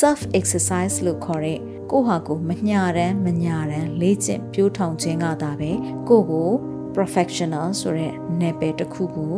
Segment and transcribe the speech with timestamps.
[0.00, 1.58] self exercise လို့ခေါ်တဲ့
[1.90, 5.70] ကိုဟာကိုမညာတမ်းမညာတမ်းလေ့ကျင့်ပြိုးထောင်ခြင်းကသာပဲ
[6.08, 6.50] ကိုကို
[6.94, 9.34] professional ဆိုတဲ့နယ်ပယ်တစ်ခုကို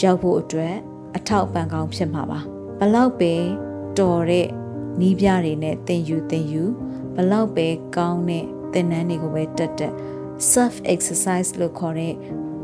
[0.00, 0.74] ရောက်ဖို့အတွက်
[1.16, 2.40] အထောက်ပံ့ကောင်းဖြစ်မှာပါ
[2.78, 3.34] ဘလောက်ပဲ
[3.98, 4.48] တော်တဲ့
[5.00, 6.64] နီးပြတွေနဲ့သင်ယူသင်ယူ
[7.14, 9.94] ဘလောက်ပဲကောင်းတဲ့သင်တန်းတွေကိုပဲတက်တက်
[10.52, 12.14] self exercise လို့ခေါ်တဲ့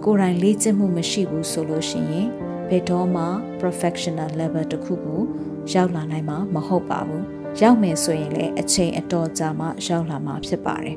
[0.04, 2.28] ကိုယ်တိုင်လေ့ကျင့်မှုမရှိဘူးဆိုလို့ရှိရင်
[2.74, 3.24] ဘယ်တော့မှ
[3.60, 5.20] professional level တခုကို
[5.72, 7.24] ရောက်လာနိုင်မှာမဟုတ်ပါဘူး
[7.60, 10.96] ရောက်မယ်ဆိုရင်လည်းအချိန်အတော်ကြာမှရောက်လာမှာဖြစ်ပါတယ်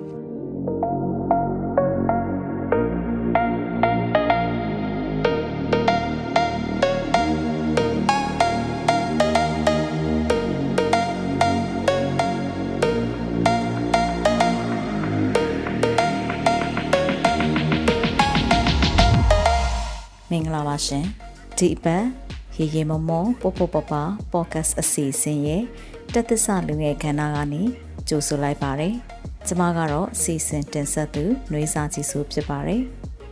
[20.30, 21.25] မင်္ဂလာပါရှင်
[21.60, 22.06] ဒီအပတ်
[22.58, 23.94] ရေရေမမောပေါပေါပပ
[24.32, 25.64] ပေါ့ကတ်အစီအစဉ်ရဲ့
[26.14, 27.62] တက်သစ္စလူငယ်ခန္ဓာကနေ
[28.08, 28.94] ကြိုဆိုလိုက်ပါတယ်
[29.48, 32.82] ကျမကတော့အစီအစဉ်တင်ဆက်သူຫນွေစာကြည့်စုဖြစ်ပါတယ်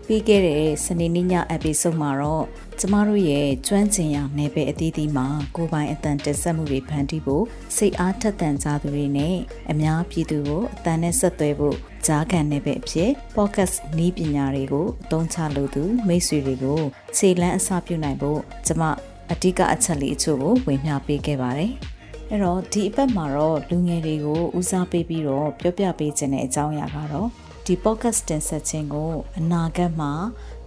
[0.07, 2.45] ပြီးခဲ့တဲ့စနေနေ့ည episode မှာတော့
[2.79, 9.35] ကျမတို့ရဲ့ကျွမ်းကျင်ရာနယ်ပယ်အသီးသီးမှာကိုပိုင်အတန်တက်ဆက်မှုတွေဖန်တီးဖို့စိတ်အားထက်သန်ကြသူတွေနဲ့
[9.71, 16.79] အများပြည်သူကိုအတန်နဲ့ဆက်သွဲဖို့ကြားခံနယ်ပယ်အဖြစ် podcast နီးပညာတွေကိုအသုံးချလို့သူမိတ်ဆွေတွေကို
[17.15, 18.83] ခြေလန်းအစပြုနိုင်ဖို့ကျမ
[19.31, 21.71] အဓိကအချက်လေးအချို့ကိုဝေမျှပေးခဲ့ပါတယ်။
[22.29, 27.29] အဲ့တော့ဒီအပတ်မှာတော့လူငယ်တွေကိုဦးစားပေးပြီးတော့ပြောပြပေးခြင်းတဲ့အကြောင်းအရာကတော့
[27.67, 30.11] ဒီ podcast တင်ဆက်ခြင်းကိုအနာဂတ်မှာ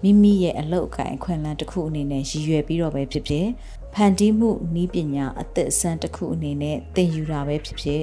[0.02, 3.46] မိမိရဲ့အလုပ်အကိုင်အခွင့်အလမ်းတစ်ခုအနေနဲ့ရည်ရွယ်ပြီးတော့ပဲဖြစ်ဖြစ်
[3.94, 8.02] ဖန်တီးမှုနည်းပညာအသက်အဆန်းတစ်ခုအနေနဲ့သင်ယူတာပဲဖြစ်ဖြစ်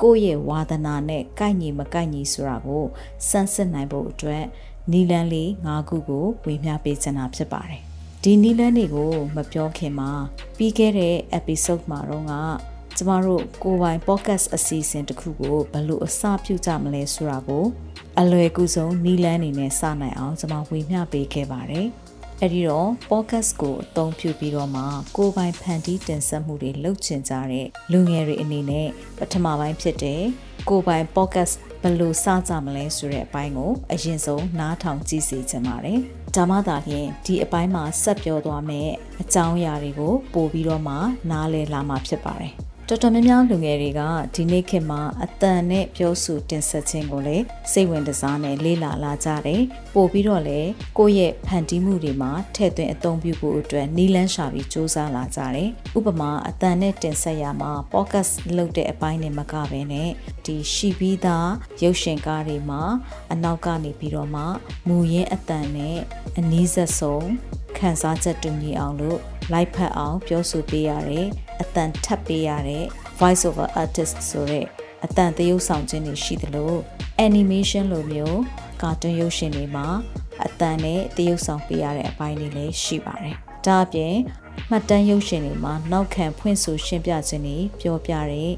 [0.00, 2.84] ကိုယ့်ရဲ့ဝါသနာနဲ့ကိုက်ညီမကိုက်ညီဆိုတာကို
[3.28, 4.44] စမ်းစစ်နိုင်ဖို့အတွက်
[4.92, 7.82] နီလန်းလေး၅ခုကိုဝေမျှပေးချင်တာဖြစ်ပါတယ်
[8.22, 10.10] ဒီနီလန်းတွေကိုမပြောခင်မှာ
[10.56, 12.26] ပြီးခဲ့တဲ့ episode မှာတော့
[13.00, 17.64] ကကျမတို့ကိုပိုင် podcast အစီအစဉ်တစ်ခုကိုဘယ်လိုအစပြုကြမလဲဆိုတာကို
[18.20, 21.86] အလွယ်ကူဆုံးနီလန်းအနေနဲ့စနိုင်အောင်ကျွန်မဝေမျှပေးခဲ့ပါတယ်။
[22.42, 24.82] အဲဒီတော့ podcast ကိုအသုံးပြုပြီးတော့မှ
[25.16, 28.88] ကိုယ်ပိုင်ဖန်တီးတင်ဆက်မှုတွေလုပ်ချင်ကြတဲ့လူငယ်တွေအနေနဲ့
[29.18, 30.22] ပထမပိုင်းဖြစ်တဲ့
[30.68, 35.98] ကိုယ်ပိုင် podcast ဘယ်လိုစကြမလဲဆိုတဲ့အပိုင်းကိုအရင်ဆုံးနားထောင်ကြည့်စီချင်ပါတယ်။
[36.36, 38.92] ဒါမှသာလျှင်ဒီအပိုင်းမှာဆက်ပြောသွားမယ့်
[39.22, 40.94] အကြောင်းအရာတွေကိုပို့ပြီးတော့မှ
[41.30, 42.54] နားလည်လာမှာဖြစ်ပါတယ်။
[42.92, 44.00] တော်တော်များများလူငယ်တွေက
[44.34, 49.62] ဒီနေ့ခေတ်မှာအတန်နဲ့ပြောဆိုတင်ဆက်ခြင်းကိုလည်းစိတ်ဝင်စားနဲ့လေ့လာလာကြတယ်။
[49.94, 55.68] ပို့ပြီးတော့လည်းကိုယ့်ရဲ့ဖန်တီးမှုတွေမှာထည့်သွင်းအသုံးပြုဖို့အတွက်နီးလန်းရှာပြီးစူးစမ်းလာကြတယ်။
[55.98, 60.10] ဥပမာအတန်နဲ့တင်ဆက်ရမှာ podcast လုပ်တဲ့အပိုင်းနဲ့မကဘဲနဲ့
[60.44, 61.50] ဒီရှိပြီးသား
[61.82, 62.82] ရုပ်ရှင်ကားတွေမှာ
[63.32, 64.42] အနောက်ကနေပြီးတော့မှ
[64.88, 65.98] မူရင်းအတန်နဲ့
[66.38, 67.28] အနည်းဆက်ဆုံး
[67.76, 69.20] ခန်းစားချက်တူညီအောင်လို့
[69.52, 71.28] လိုက်ဖက်အောင်ပြောဆိုပေးရတယ်
[71.60, 72.84] အတန်ထပ်ပေးရတဲ့
[73.18, 74.66] voice over artist ဆိုတဲ့
[75.04, 76.72] အတန်သရုပ်ဆောင်ခြင်းတွေရှိသလို
[77.26, 78.40] animation လိုမျိုး
[78.82, 79.86] ကာတွန်းရုပ်ရှင်တွေမှာ
[80.44, 84.16] အတန်နဲ့သရုပ်ဆောင်ပေးရတဲ့အပိုင်းတွေလည်းရှိပါတယ်။ဒါအပြင်
[84.70, 88.52] မှတ်တမ်းရုပ်ရှင်တွေမှာနောက်ခံဖွင့်ဆိုရှင်းပြခြင်းတွေပြောပြတဲ့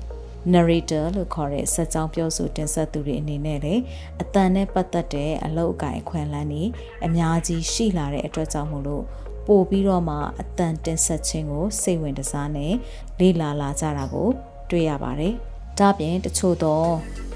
[0.52, 3.82] narrator လို့ခေါ်တဲ့စက်ကြောင်းပြောဆိုတင်ဆက်သူတွေအနေနဲ့လည်း
[4.22, 6.64] အတန်နဲ့ပတ်သက်တဲ့အလုပ်အကင်အခွင့်အလမ်းတွေ
[7.06, 9.04] အများကြီးရှိလာတဲ့အတွက်ကြောင့်မို့လို့
[9.46, 12.72] ပို့ပြီးတော့မှအတန်တင်ဆက်ခြင်းကိုစိတ်ဝင်စားနဲ့
[13.20, 14.28] လေ့လာလာကြတာကို
[14.70, 15.34] တွေ့ရပါတယ်။
[15.78, 16.84] ဒါပြင်တချို့သော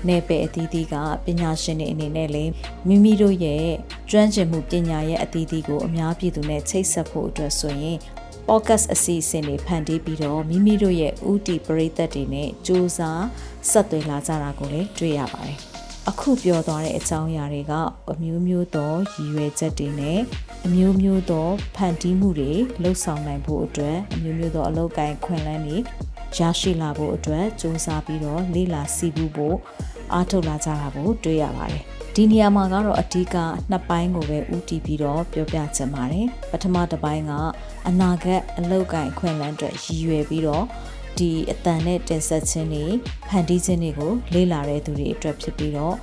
[0.08, 0.94] နယ်ပယ်အသီးသီးက
[1.24, 2.52] ပညာရှင်တွေအနေနဲ့လည်း
[2.88, 3.66] မိမိတို့ရဲ့
[4.10, 7.98] ကျွမ်းကျင်မှုပညာရဲ့အသီးသီးကိုအများပြည်သူနဲ့ချိတ်ဆက်ဖို့အတွက်ဆိုရင်
[8.48, 13.26] podcast အစီအစဉ်တွေဖန်တီးပြီးတော့မိမိတို့ရဲ့ဥတီပရိသတ်တွေနဲ့စူးစမ်း
[13.70, 15.58] ဆက်သွယ်လာကြတာကိုလည်းတွေ့ရပါတယ်။
[16.10, 17.72] အခုပြောသွားတဲ့အကြောင်းအရာတွေက
[18.12, 20.18] အမျိုးမျိုးသောရည်ရွယ်ချက်တွေနဲ့
[20.66, 22.52] အမျိုးမျိုးသောဖန်တီးမှုတွေ
[22.82, 25.76] လှုပ်ဆောင်နိုင်ဖို့အတွက်အမျိုးမျိုးသောအလုပ်ကိုင်ခွင့်လန်းတွေ
[26.38, 29.56] ရရှိလာဖို့အတွက်စူးစမ်းပြီးတော့လေ့လာစီးပူးဖို့
[30.12, 31.82] အားထုတ်လာကြတာကိုတွေ့ရပါတယ်။
[32.14, 33.36] ဒီနေရာမှာကတော့အဓိက
[33.70, 37.32] နှစ်ပိုင်းကိုပဲဦးတည်ပြီးတော့ပြောပြချင်ပါတယ်။ပထမတစ်ပိုင်းက
[37.88, 40.64] အနာဂတ်အလောက်ကိုင်ခွင့်လန်းအတွက်ရည်ရွယ်ပြီးတော့
[41.18, 42.84] ဒီအတန်နဲ့တင်ဆက်ခြင်းတွေ
[43.28, 45.96] ဖန်တီးခြင်းတွေကိုလေ့လာတဲ့သူတွေအတွက်ဖြစ်ပြီးတော့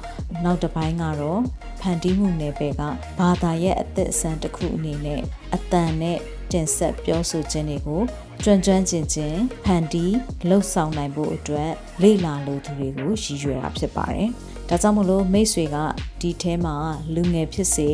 [0.43, 1.41] နောက်တစ်ပိုင်းကတော့
[1.79, 2.81] ဖန်တီးမှုနယ်ပယ်က
[3.19, 5.21] ဘာသာရဲ့အသက်အဆန်းတစ်ခုအနေနဲ့
[5.55, 6.17] အတန်နဲ့
[6.51, 8.01] တင်ဆက်ပြောဆိုခြင်းတွေကို
[8.43, 9.35] ကျွမ်းကျွမ်းကျင်ကျင်
[9.65, 10.15] ဖန်တီး
[10.49, 11.71] လှုပ်ဆောင်နိုင်ဖို့အတွက်
[12.01, 14.29] လေ့လာလိုသူတွေကိုရည်ရွယ်တာဖြစ်ပါတယ်။
[14.69, 15.77] ဒါကြောင့်မလို့မိတ်ဆွေက
[16.21, 16.75] ဒီထဲမှာ
[17.15, 17.89] လူငယ်ဖြစ်စေ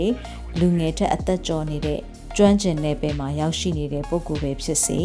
[0.59, 1.99] လူငယ်ထက်အသက်ကျော်နေတဲ့
[2.37, 4.99] ကျွမ်းကျင်နယ်ပယ်မှာရောက်ရှိနေတဲ့ပုဂ္ဂိုလ်ပဲဖြစ်စေ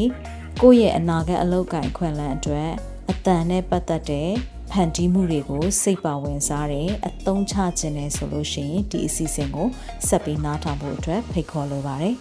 [0.62, 2.70] ကိုယ့်ရဲ့အနာဂတ်အလောက်ကိုင်ခွင့်လန်းအတွက်
[3.10, 4.30] အတန်နဲ့ပတ်သက်တဲ့
[4.70, 9.68] ဖန်တီးမှုတွေကိုစိတ်ပါဝင်စားတဲ့အသုံးချခြင်းနဲ့ဆိုလို့ရှိရင်ဒီအစီအစဉ်ကို
[10.08, 12.18] ဆက်ပြီးနားထောင်ဖို့အတွက်ဖိတ်ခေါ်လိုပါတယ်1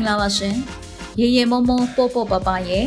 [0.05, 0.57] 3လာပါရှင်
[1.21, 2.87] ရေရေမုံမုံပို့ပို့ပပရဲ့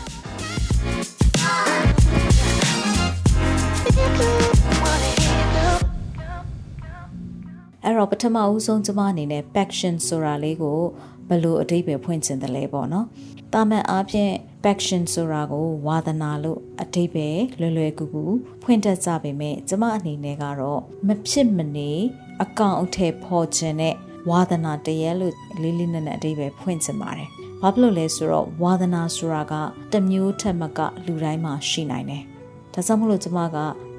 [7.83, 10.79] အဲ့တော့ပထမဦးဆုံးကျမအနေနဲ့ passion ဆိုတာလေးကို
[11.29, 13.05] ဘယ်လိုအဓိပ္ပာယ်ဖွင့်ချင်တယ်လဲပေါ့နော်။
[13.53, 14.33] တာမန်အားဖြင့်
[14.63, 18.23] passion ဆိုတာကိုဝါသနာလို့အဓိပ္ပာယ်လွယ်လွယ်ကူကူ
[18.63, 21.91] ဖွင့်တတ်ကြပေမဲ့ကျမအနေနဲ့ကတော့မဖြစ်မနေ
[22.43, 23.95] အကောင်အထည်ဖော်ခြင်းနဲ့
[24.29, 27.29] ဝါသနာတရက်လို့လေးလေးနက်နက်အဓိပ္ပာယ်ဖွင့်ချင်ပါတယ်။
[27.61, 29.53] ဘာဖြစ်လို့လဲဆိုတော့ဝါသနာဆိုတာက
[29.93, 32.23] တမျိုးထက်မကလူတိုင်းမှာရှိနိုင်တယ်။
[32.73, 33.57] ဒါကြောင့်မလို့ကျမက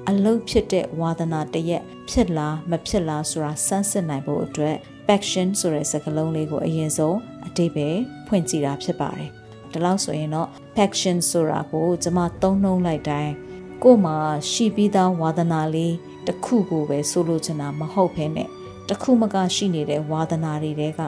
[0.09, 4.75] အလုတ်ဖြစ်တဲ့ဝါသနာတရက်ဖြစ်လားမဖြစ်လားဆိုတာစမ်းစစ်နိုင်ဖို့အတွက်
[5.07, 7.17] passion ဆိုတဲ့စကားလုံးလေးကိုအရင်ဆုံး
[7.47, 7.87] အတိတ်ပဲ
[8.27, 9.29] ဖွင့်ကြည့်တာဖြစ်ပါတယ်။
[9.73, 13.33] ဒါလို့ဆိုရင်တော့ passion ဆိုတာကိုကျွန်မသုံးနှုံးလိုက်တိုင်း
[13.83, 14.15] ကို့မှာ
[14.51, 15.95] ရှိပြီးသားဝါသနာလေး
[16.27, 18.49] တစ်ခုကိုပဲဆိုလိုချင်တာမဟုတ်ဘဲနဲ့
[18.89, 21.01] တစ်ခုမကရှိနေတဲ့ဝါသနာတွေက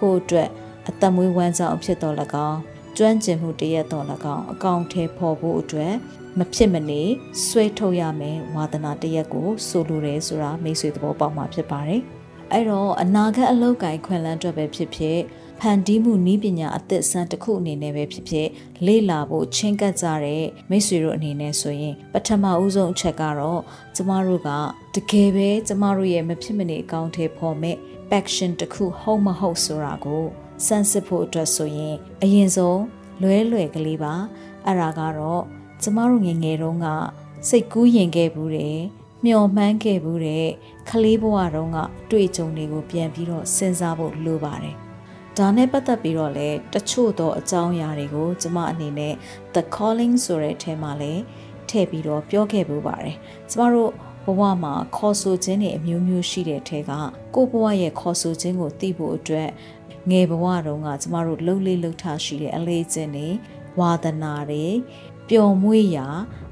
[0.00, 0.48] ကို့အတွက်
[0.88, 2.14] အသက်မွေးဝမ်းကြောင်းအဖြစ်တော်၎
[2.48, 2.60] င်း
[3.00, 5.94] ကျွမ်းကျင်မှုတရက်တော်၎င်းအကောင့်ထဲပေါ်ဖို့အတွက်
[6.38, 7.02] မဖြစ်မနေ
[7.46, 12.02] ဆွဲထုတ်ရမယ်ဝါသနာတရက်ကိုဆိုလိုတယ်ဆိုတာမိတ်ဆွေသဘောပေါက်မှာဖြစ်ပါတယ်။
[12.52, 15.18] အဲ့တော့အနာဂတ်အလောက်ကိုင်ခွင့်လန်းအတွက်ပဲဖြစ်ဖြစ်
[15.60, 18.48] ဖန်တီးမှုနည်းပညာအသစ်ဆန်းတစ်ခုအနေနဲ့ပဲဖြစ်ဖြစ်
[18.86, 23.60] လေ့လာဖို့ချင်းကပ်ကြတဲ့မိတ်ဆွေတို့အနေနဲ့ဆိုရင်ပထမဦးဆုံးအချက်ကတော့
[23.96, 24.50] ကျမတို့က
[24.94, 27.76] တကယ်ပဲကျမတို့ရဲ့မဖြစ်မနေအကောင့်ထဲပေါ်မဲ့
[28.10, 32.82] passion တစ်ခုဟုတ်မဟုတ်ဆိုတာကို စမ်းစစ်ဖို့အတွက်ဆိုရင်အရင်ဆုံး
[33.22, 34.14] လွဲလွယ်ကလေးပါ
[34.66, 35.42] အဲ့ဒါကတော့
[35.82, 36.86] ကျမတို့ငငယ်တုန်းက
[37.48, 38.80] စိတ်ကူးရင်ခဲ့ဘူးတယ်
[39.24, 40.46] မျော်မှန်းခဲ့ဘူးတဲ့
[40.88, 41.78] ခလေးဘဝတုန်းက
[42.10, 44.76] တွေ့ကြုံတွေကိုပြန်ပြီးတော့စဉ်းစားဖို့လိုပါတယ်
[45.36, 49.14] ဒါနဲ့ပတ်သက်ပြီးတော့လေတချို့သောအကြောင်းအရာတွေကို ကျမအနေနဲ့
[49.54, 51.22] the calling ဆိုတဲ့အထဲမှာလည်း
[51.68, 53.16] ထည့်ပြီးတော့ပြောခဲ့ပူပါတယ်
[53.50, 53.92] ကျမတို့
[54.24, 56.92] ဘဝမှာခေါ်ဆိုခြင်းတွေအမျိုးမျိုးရှိတဲ့ထဲက
[57.34, 59.48] ကိုဘဝရဲ့ခေါ်ဆိုခြင်းကိုသိဖို့အတွက်
[60.10, 63.28] ငယ်ဘဝတုန်းကကျမတို့လှုပ်လေးလှုပ်ထားရှိတဲ့အလေးခြင်းတွေ
[63.80, 64.64] ဝါသနာတွေ
[65.28, 66.06] ပျော်မွေ့ရာ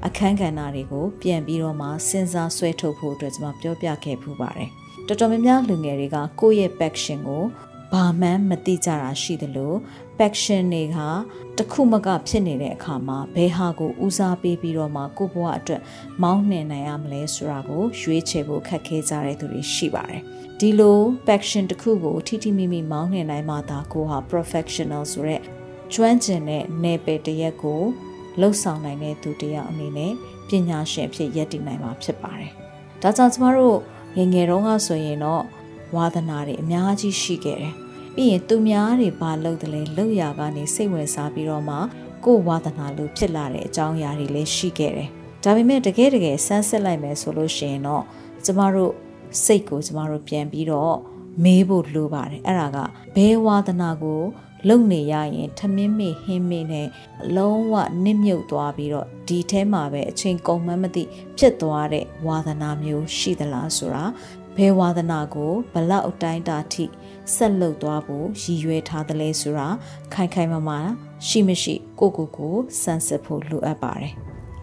[0.05, 4.69] အခန်းကဏ္ဍတွေကိုပြန်ပြီးတော့မှစဉ်းစားဆွဲထုတ်ဖို့အတွက်ကျွန်မပြောပြခဲ့ဖူးပါတယ်။
[5.07, 7.43] တော်တော်များများလူငယ်တွေကကိုယ့်ရဲ့ passion ကို
[7.91, 9.73] ဘာမှန်းမသိကြတာရှိသလို
[10.17, 10.97] passion တွေက
[11.57, 15.81] တခုမကဖြစ်နေတဲ့အခါမှာဘယ်ဟာကိုဦးစားပေးပြီးတော့မှကိုယ့်ဘဝအတွက်
[16.23, 20.21] မောင်းနှင်နိုင်ရမလဲဆိုတာကိုရွေးချယ်ဖို့ခက်ခဲကြတဲ့သူတွေရှိပါတယ်။
[20.59, 25.41] ဒီလို passion တစ်ခုကိုထိထိမိမိမောင်းနှင်နိုင်မှသာကိုဟာ professional ဆိုတဲ့
[25.93, 27.81] ကျွမ်းကျင်တဲ့နယ်ပယ်တရက်ကို
[28.39, 30.13] လှုပ်ဆောင်နိုင်တဲ့သူတယောက်အနေနဲ့
[30.47, 32.51] ပညာရှင်အဖြစ်ရည်တည်နိုင်မှာဖြစ်ပါတယ်။
[33.01, 33.77] ဒါကြောင့်ကျမတို့
[34.15, 35.43] ငငယ်တုန်းကဆိုရင်တော့
[35.95, 37.73] ဝါသနာတွေအများကြီးရှိခဲ့တယ်။
[38.15, 41.77] ပြီးရင်သူများတွေဘာလုပ်တယ်လဲလုပ်ရကနေစိတ်ဝင်စားပြီးတော့မှ
[42.25, 45.09] ကိုယ်ဝါသနာလို့ဖြစ်လာတဲ့အကြောင်းအရာတွေလည်းရှိခဲ့တယ်။
[45.43, 48.03] ဒါပေမဲ့တကယ်တကယ်စမ်းစစ်လိုက်မယ်ဆိုလို့ရှိရင်တော့
[48.45, 48.93] ကျမတို့
[49.43, 50.95] စိတ်ကိုကျမတို့ပြန်ပြီးတော့
[51.43, 52.77] မေးဖို့လိုပါတယ်။အဲ့ဒါက
[53.15, 54.21] ဘဲဝါသနာကို
[54.69, 56.87] လုံနေရရင်ထမင်းမေဟင်းမေနဲ့
[57.35, 61.03] လုံးဝနစ်မြုပ်သွားပြီးတော့ဒီထဲမှာပဲအချိန်ကုန်မှန်းမသိ
[61.37, 64.03] ဖြစ်သွားတဲ့ဝါသနာမျိုးရှိသလားဆိုတာ
[64.57, 66.85] ဘယ်ဝါသနာကိုဘလောက်အတိုင်းတာထိ
[67.35, 69.67] ဆက်လုပ်သွားဖို့ရည်ရွယ်ထားသလဲဆိုတာ
[70.13, 70.79] ခိုင်ခိုင်မာမာ
[71.27, 74.13] ရှိမရှိကိုကိုကိုစမ်းစစ်ဖို့လိုအပ်ပါတယ်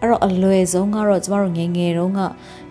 [0.01, 2.21] အဲ့တော့အလွယ်ဆုံးကတော့ကျမတို့ငငယ်တုန်းက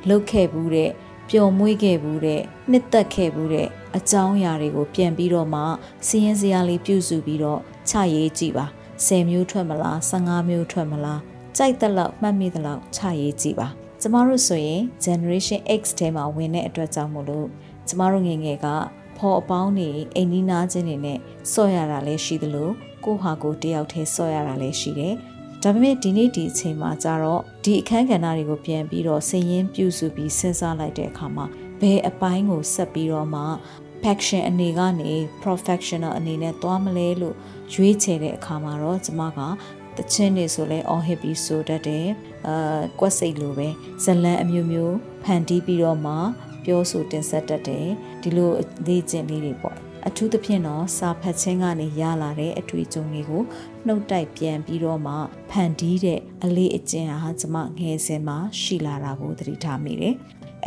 [0.08, 0.90] လှုပ်ခဲ့ဘူးတဲ့
[1.30, 5.62] ပျော်မွေးခဲ့ဘူးတဲ့နှစ်သက်ခဲ့ဘူးတဲ့အကြောင်းအရာတွေကိုပြန်ပြီးတော့မှ
[6.06, 8.66] စီးရင်စရာလေးပြုစုပြီးတော့ချရေးကြည့်ပါ
[9.06, 11.20] 10မျိုးထွက်မလား15မျိုးထွက်မလား
[11.56, 13.68] ကြိုက်တဲ့လောက်မှတ်မိတဲ့လောက်ချရေးကြည့်ပါ
[14.06, 17.48] ကျမတို့ဆိုရင် generation X ထဲမှာဝင်တဲ့အတွက်ကြောင့်မို့လို့
[17.88, 18.66] ကျမတို့ငငယ်က
[19.16, 21.18] ဖော်အပေါင်းနေအိမ်နီးနားချင်းတွေနဲ့
[21.52, 22.70] ဆော့ရတာလည်းရှိသလို
[23.04, 25.14] ကိုဟာကိုတယောက်တည်းဆော့ရတာလည်းရှိတယ်
[25.62, 31.46] ဒါပေမဲ့ဒီနေ့ဒီအချိန်မှာကျတော့ဒီအခန်းကဏ္ဍတွေကိုပြန်ပြီးတော့စည်ရင်းပြုစုပြီးစဉ်းစားလိုက်တဲ့အခါမှာ
[31.80, 33.42] ဘယ်အပိုင်းကိုဆက်ပြီးတော့မှ
[34.02, 37.36] passion အနေကနေ professional အနေနဲ့သွားမလဲလို့
[37.74, 39.40] ရွေးချယ်တဲ့အခါမှာတော့ကျမက
[39.96, 42.06] တချင်းနေဆိုလဲအော်ဟစ်ပြီးဆိုတတ်တယ်
[42.46, 43.68] အာကွက်စိတ်လိုပဲ
[44.04, 46.14] ဇလန်အမျိုးမျိုးဖန်တီးပြီးတော့မှ
[46.64, 47.86] ပြောဆိုတင်ဆက်တတ်တယ်
[48.22, 48.50] ဒီလို
[48.86, 49.76] လေ့ကျင့်လေးတွေပေါ့
[50.08, 53.42] အထူးသဖြင့်တော့စာဖတ်ခြင်းကနေရလာတဲ့အတွေ့အကြုံတွေကို
[53.86, 55.14] နှုတ်တိုက်ပြန်ပြီးတော့မှ
[55.50, 60.14] ဖန်တီးတဲ့အလေးအကျင့်ဟာကျမငယ်စဉ်မှာရှိလာတာကိုသတိထားမိတယ်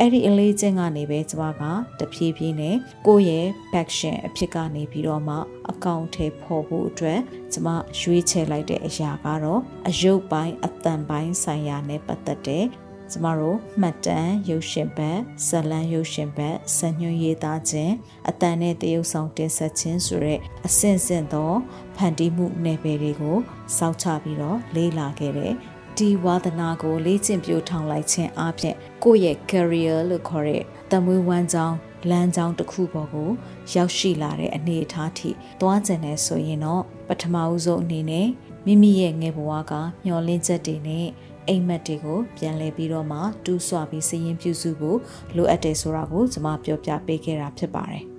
[0.00, 1.62] အဲ့ဒီအလေးချင်းကနေပဲကျမက
[1.98, 2.76] တဖြည်းဖြည်းနဲ့
[3.06, 5.36] ကိုယ့်ရဲ့ passion အဖြစ်ကနေပြီးတော့မှ
[5.70, 7.20] အကောင့်ထဲပေါ်ဖို့အတွက်
[7.52, 7.68] ကျမ
[8.00, 12.64] ရွေးချယ်လိုက်တဲ့အရာကတော့အယုတ်ပိုင်းအတန်ပိုင်းဆိုင်ရာနဲ့ပတ်သက်တဲ့
[13.12, 17.94] ကျမတို့မှတ်တမ်းရုပ်ရှင်ဘက်ဇလံရုပ်ရှင်ဘက်စညွှန်းရေးသားခြင်း
[18.28, 21.52] အတန်နဲ့တရုပ်ဆောင်တင်ဆက်ခြင်းဆိုတဲ့အဆင့်ဆင့်သော
[21.96, 23.38] ဖန်တီးမှုနယ်ပယ်တွေကို
[23.76, 25.52] စောင့်ချပြီးတော့လေ့လာခဲ့တဲ့
[25.98, 28.74] ဒီဝါသနာကိုလေ့ကျင့်ပြိုထောင်လိုက်ခြင်းအပြင်
[29.04, 31.76] ကိုယ့်ရဲ့ career လို့ခေါ်တဲ့တမွေးဝမ်းကြောင်း
[32.10, 33.30] လမ်းကြောင်းတစ်ခုပေါ်ကို
[33.74, 38.28] ရောက်ရှိလာတဲ့အနေအထားထိသွားကျင်နေဆိုရင်တော့ပထမဦးဆုံးအနေနဲ့
[38.66, 39.72] မိမိရဲ့ငယ်ဘဝက
[40.04, 41.06] မျောလင်းချက်တွေနဲ့
[41.48, 44.98] အိမ်မက်တွေကိုပြန်လည်ပြီးတော့မှတူးဆွပြီးစည်ရင်ပြုစုဖို့
[45.36, 48.04] လိုအပ်တယ်ဆိုတာကိုကျွန်မပြောပြပေးခဲ့တာဖြစ်ပါတယ်။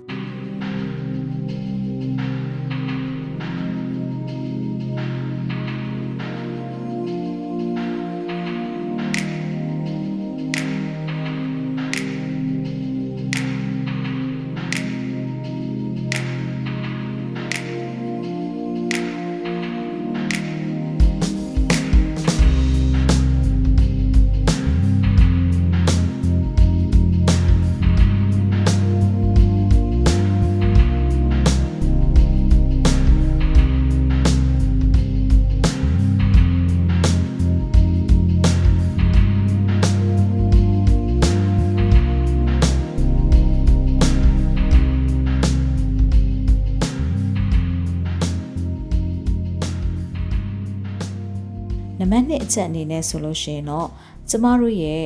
[52.52, 53.88] ချက်အနေနဲ့ဆိုလို့ရှိရင်တော့
[54.30, 55.04] ကျမတို့ရဲ့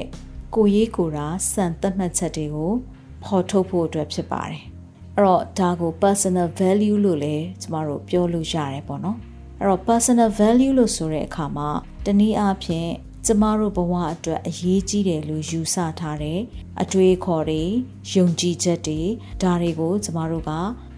[0.55, 2.73] ကိုရေးကိုရာစံသတ်မှတ်ချက်တွေကို
[3.25, 4.63] ဖော်ထုတ်ဖို့အတွက်ဖြစ်ပါတယ်။
[5.17, 9.19] အဲ့တော့ဒါကို personal value လို့လည်းကျမတို့ပြောလို့ရတယ်ပေါ့နော်။
[9.61, 11.69] အဲ့တော့ personal value လို့ဆိုတဲ့အခါမှာ
[12.07, 12.91] တနည်းအားဖြင့်
[13.27, 16.41] ကျမတို့ဘဝအတွက်အရေးကြီးတယ်လို့ယူဆထားတဲ့
[16.83, 17.63] အတွေးခေါ်တွေ
[18.13, 19.01] ယုံကြည်ချက်တွေ
[19.43, 20.53] ဒါတွေကိုကျမတို့က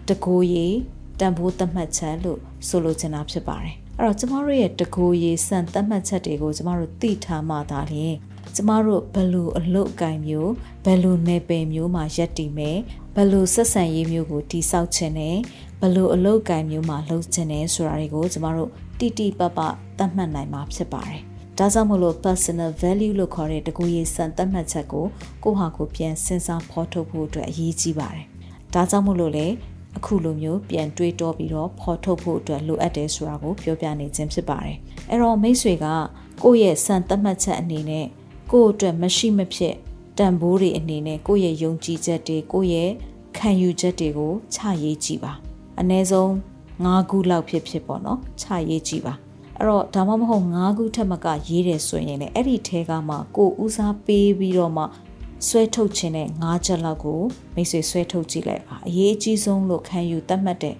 [0.09, 0.75] တကိုးရေး
[1.19, 8.15] တန်ဖိုးသတ်မှတ်ချက်လို့ဆိုလိုချင်တာဖြစ်ပါတယ် အဲ့တော့ကျမတို့ရဲ့တကူရေးစံသတ်မှတ်ချက်တွေကိုကျမတို့သိထားမှသာလျှင်
[8.55, 10.51] ကျမတို့ဘယ်လိုအလုပ်အကင်မျိုး
[10.85, 12.77] ဘယ်လိုနယ်ပယ်မျိုးမှာရက်တည်မယ်
[13.15, 15.37] ဘယ်လိုဆက်ဆံရေးမျိုးကိုတိဆောက်ခြင်းနဲ့
[15.79, 19.59] ဘယ်လိုအလုပ်အကင်မျိုးမှာလုပ်ခြင်းနဲ့ဆိုတာတွေကိုကျမတို့တိတိပပ
[19.97, 21.21] သတ်မှတ်နိုင်မှာဖြစ်ပါတယ်။
[21.57, 25.05] ဒါကြောင့်မို့လို့ personal value လို့ခေါ်တဲ့တကူရေးစံသတ်မှတ်ချက်ကို
[25.43, 28.25] ကိုယ့်ဟာကိုယ်ပြန်စဉ်းစားဖော်ထုတ်ဖို့အတွက်အရေးကြီးပါတယ်။
[28.73, 29.47] ဒါကြောင့်မို့လို့လေ
[29.97, 34.77] အခုလိုမျိုးပြန်တွေးတောပြီးတော့ဖော်ထုတ်ဖို့အတွက်လိုအပ်တယ်ဆိုတာကိုပြောပြနေခြင်းဖြစ်ပါတယ်။
[35.09, 35.85] အဲ့တော့မိတ်ဆွေက
[36.43, 38.05] ကိုယ့်ရဲ့စံသတ်မှတ်ချက်အနေနဲ့
[38.51, 39.75] ကိုယ့်အတွက်မရှိမဖြစ်
[40.17, 42.91] တန်ဖိုးတွေအနေနဲ့ကိုယ့်ရဲ့ယုံကြည်ချက်တွေကိုယ့်ရဲ့
[43.37, 45.33] ခံယူချက်တွေကိုချရေးကြည့်ပါ။
[45.79, 46.29] အနည်းဆုံး
[46.85, 49.13] ၅ခုလောက်ဖြစ်ဖြစ်ပေါ့နော်ချရေးကြည့်ပါ။
[49.57, 54.83] အဲ့တော့ဒါမှမဟုတ်၅ခုထက်မကရေးတယ်ဆိုရင်လည်းအဲ့ဒီထဲကမှကိုဦးစားပေးပြီးတော့မှ
[55.45, 57.21] ဆွဲထုတ်ခြင်းနဲ့၅ချက်လောက်ကို
[57.55, 60.75] မိတ်ဆွေဆွဲထုတ်ကြည့်လိုက်ပါအရေးအကြီးဆုံးလို့ခံယူသတ်မှတ်တဲ့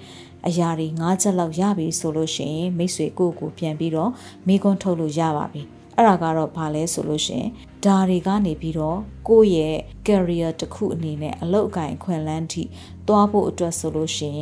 [0.47, 4.11] အရာတွေ၅ချက်လောက်ရပြီဆိုလို့ရှိရင်မိတ်ဆွေကိုကိုပြန်ပြီးတော့
[4.47, 5.61] မိကွန်းထုတ်လို့ရပါပြီ
[5.95, 7.45] အဲ့ဒါကတော့ဘာလဲဆိုလို့ရှင်
[7.85, 12.63] ဒါတွေကနေပြီးတော့ကိုယ့်ရဲ့ career တစ်ခုအနေနဲ့အလုပ်အကင်ခွင့်လန်းထိ
[13.07, 14.41] သွားဖို့အတွက်ဆိုလို့ရှင်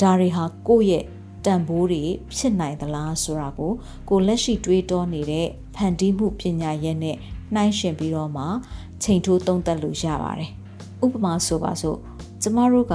[0.00, 1.04] ဒါတွေဟာကိုယ့်ရဲ့
[1.44, 2.02] တန်ဖိုးတွေ
[2.36, 3.72] ဖြစ်နိုင်သလားဆိုတာကို
[4.08, 7.16] ကိုလက်ရှိတွေးတောနေတဲ့ဖန်တီးမှုပညာရဲ့နဲ့
[7.54, 8.44] နှိုင်းယှဉ်ပြီးတော့မှ
[9.02, 10.50] ချိန်ထိုးသုံးသပ်လို့ရပါတယ်။
[11.04, 11.98] ဥပမာဆိုပါစို့
[12.42, 12.94] ကျမတို့က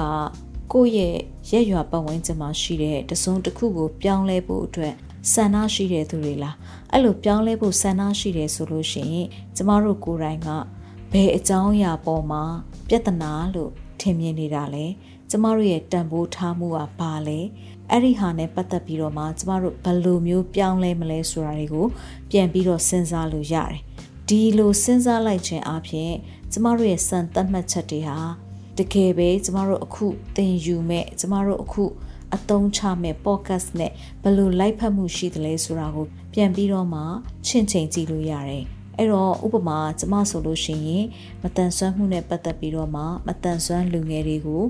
[0.72, 1.16] ကိုယ့်ရဲ့
[1.50, 4.94] ရက်ရွာပတ်ဝန်းကျင်မှာရှိတဲ့တစုံတစ်ခုကိုပြောင်းလဲဖို့အတွက်
[5.32, 6.56] ဆန္ဒရှိတဲ့သူတွေလား
[6.92, 10.48] အဲ့လိုပြောင်းလဲဖို့ဆန္ဒရှိတယ်ဆိုလို့ရှိရင်ကျမတို့ကိုယ်တိုင်က
[11.12, 12.42] ဘယ်အကြောင်းအရာပေါ်မှာ
[12.88, 13.70] ပြဿနာလို့
[14.00, 14.86] ထင်မြင်နေတာလဲ
[15.30, 17.40] ကျမတို့ရဲ့တန်ဖိုးထားမှုကဘာလဲ
[17.90, 21.86] အဲ့ဒီဟာနဲ့ပတ်သက်ပြီးတော့မှကျမတို့ဘယ်လိုမျိုးပြောင်းလဲမလဲဆိုတာတွေကို
[22.30, 23.80] ပြန်ပြီးတော့စဉ်းစားလို့ရတယ်
[24.28, 26.12] ဒီလိုစဉ်းစားလိုက်ခြင်းအပြင်
[26.52, 28.18] ကျမတို့ရဲ့စံသတ်မှတ်ချက်တွေဟာ
[28.78, 31.84] တကယ်ပဲကျမတို့အခုသင်ယူမဲ့ကျမတို့အခု
[32.34, 37.00] အသုံးချမဲ့ podcast နဲ့ဘယ်လိုလိုက်ဖက်မှုရှိသလဲဆိုတာကို ပြန်ပြီးတော့မှ
[37.46, 38.64] ချင့်ချိန်ကြည့်လို့ရတယ်
[38.98, 41.04] အဲ့တော့ဥပမာကျမဆိုလို့ရှိရင်
[41.42, 44.62] မတန်ဆွမ်းမှုနဲ့ပတ်သက်ပြီးတော့မှမတန်ဆွမ်းလူငယ်တွေကို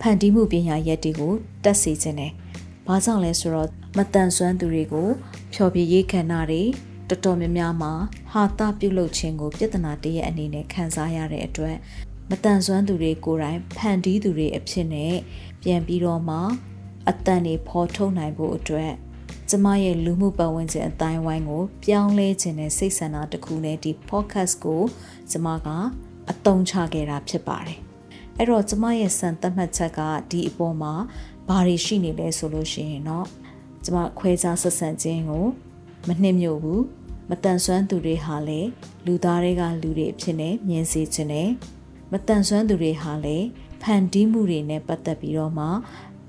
[0.00, 1.32] ဖန်တီးမှုပညာရက်တွေကို
[1.64, 2.32] တက်စေခြင်းတယ်။
[2.86, 5.08] ဘာကြောင့်လဲဆိုတော့မတန်ဆွမ်းသူတွေကို
[5.54, 6.62] ဖျော်ဖြေရေးခန္ဓာတွေ
[7.08, 7.92] တော်တော်များများမှာ
[8.32, 11.76] ဟာတာပြုတ်လုခြင်းကိုပြဿနာတရက်အနေနဲ့ခံစားရတဲ့အတွက်
[12.30, 15.14] မတန်ဆွမ်းသူတွေကိုယ်တိုင်ဖန်တီးသူတွေအဖြစ်နဲ့
[15.62, 16.38] ပြန်ပြီးတော့မှ
[17.08, 18.92] အတန်တွေဖော်ထုတ်နိုင်ဖို့အတွက်
[19.50, 24.82] ကျမရဲ့လူမှုပတ်ဝန်းကျင်အတိုင်းဝိုင်းကို ပြောင်းလဲခြင်းနဲ့စိတ်ဆန္ဒတစ်ခုနဲ့ဒီ podcast ကို
[25.30, 25.68] ကျမက
[26.30, 27.78] အသုံးချခဲ့တာဖြစ်ပါတယ်။
[28.38, 30.00] အဲ့တော့ကျမရဲ့စံသတ်မှတ်ချက်က
[30.30, 30.92] ဒီအပေါ်မှာ
[31.48, 33.26] ဘာတွေရှိနေလဲဆိုလို့ရှိရင်တော့
[33.84, 35.46] ကျမခွဲခြားဆက်ဆံခြင်းကို
[36.08, 36.82] မနှိမ့်ညို့ဘူး
[37.30, 38.68] မတန်ဆွမ်းသူတွေဟာလည်း
[39.06, 41.48] လူသားတွေကလူတွေအဖြစ်နဲ့မြင်စေခြင်းနဲ့
[42.12, 43.46] မတန်ဆွမ်းသူတွေဟာလည်း
[43.82, 45.66] ဖန်တီးမှုတွေနဲ့ပတ်သက်ပြီးတော့မှ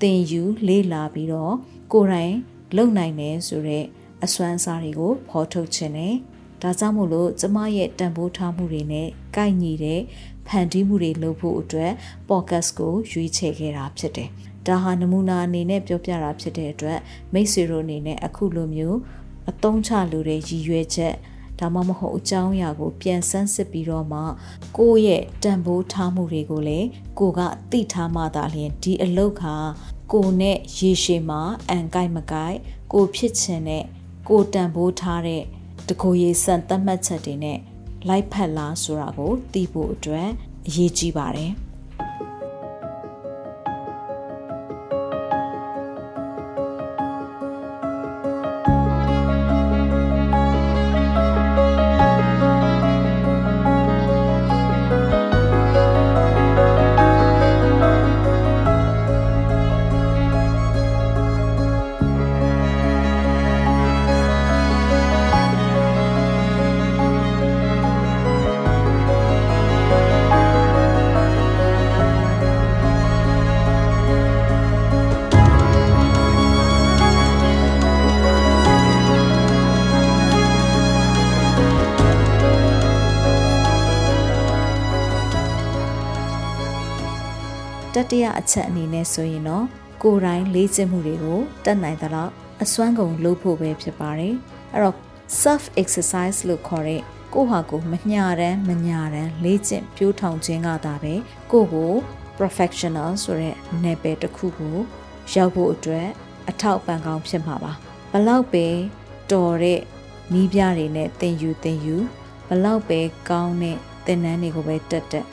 [0.02, 1.54] သင်ယူလေ့လာပြီးတော့
[1.94, 2.36] ကိုယ်တိုင်
[2.76, 3.86] လုံနိုင်တယ်ဆိုတော့
[4.26, 6.16] အစွမ်းစားတွေကိုဖော်ထုတ်ခြင်းနဲ့
[6.62, 10.02] ဒါကြောင့်မို့လို့ကျမရဲ့တန်ဖိုးထားမှုတွေနဲ့ကိုက်ညီတဲ့
[10.48, 11.92] ဖန်တီးမှုတွေလုပ်ဖို့အတွက်
[12.30, 14.30] podcast ကိုရွေးချယ်ခဲ့တာဖြစ်တယ်။
[14.68, 17.00] ဒါဟာနမူနာအနေနဲ့ပြောပြတာဖြစ်တဲ့အတွက်
[17.34, 18.98] မိတ်ဆွေတို့အနေနဲ့အခုလိုမျိုး
[19.50, 21.16] အသုံးချလိုတဲ့ရည်ရွယ်ချက်
[21.60, 24.22] ဒါမှမဟုတ်အကြောင်းအရာကိုပြန်ဆန်းစစ်ပြီးတော့မှ
[24.78, 26.88] ကိုယ့်ရဲ့တန်ဖိုးထားမှုတွေကိုလည်း
[27.20, 27.42] ကိုက
[27.72, 29.56] သိထားမှသာလျှင်ဒီအလုပ်ခါ
[30.14, 32.58] ကိုနဲ့ရေရှည်မှာအန်ကိုက်မကိုက်
[32.94, 33.84] ကိုဖြစ်ချင်တဲ့
[34.30, 35.44] ကိုတန်ဖိုးထားတဲ့
[35.90, 37.60] တကိုရေစံသတ်မှတ်ချက်တွေနဲ့
[38.08, 40.30] လိုက်ဖက်လားဆိုတာကိုသိဖို့အတွက်
[40.68, 41.54] အရေးကြီးပါတယ်။
[90.04, 92.32] ကိုယ်တိုင်လေ့ကျင့်မှုတွေကိုတက်နိုင်သလောက်
[92.64, 94.36] အစွမ်းကုန်လုပ်ဖို့ပဲဖြစ်ပါတယ်
[94.74, 94.98] အဲ့တော့
[95.42, 97.02] self exercise လို့ခေါ်တဲ့
[97.34, 101.14] ကိုဟာကိုမညာတမ်းမညာတမ်းလေ့ကျင့်ပြိုးထောင်ခြင်းကသာပဲ
[101.52, 101.94] ကိုကို
[102.38, 104.78] professional ဆိုတဲ့နယ်ပယ်တစ်ခုကို
[105.34, 106.08] ရောက်ဖို့အတွက်
[106.50, 107.74] အထောက်ပံ့ကောင်းဖြစ်မှာပါ
[108.12, 108.68] ဘလောက်ပဲ
[109.32, 109.82] တော်တဲ့
[110.34, 111.96] နီးပြတွေနဲ့သင်ယူသင်ယူ
[112.48, 115.26] ဘလောက်ပဲကောင်းတဲ့သင်တန်းတွေကိုပဲတက်တက်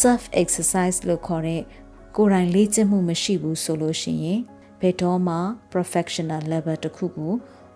[0.00, 1.62] self exercise လို့ခေါ်တဲ့
[2.16, 4.40] ကိုယ်တိုင်လေ့ကျင့်မှုမရှိဘူးဆိုလို့ရှိရင်
[4.80, 5.36] ဘယ်တော့မှ
[5.72, 7.32] professional level တခုကို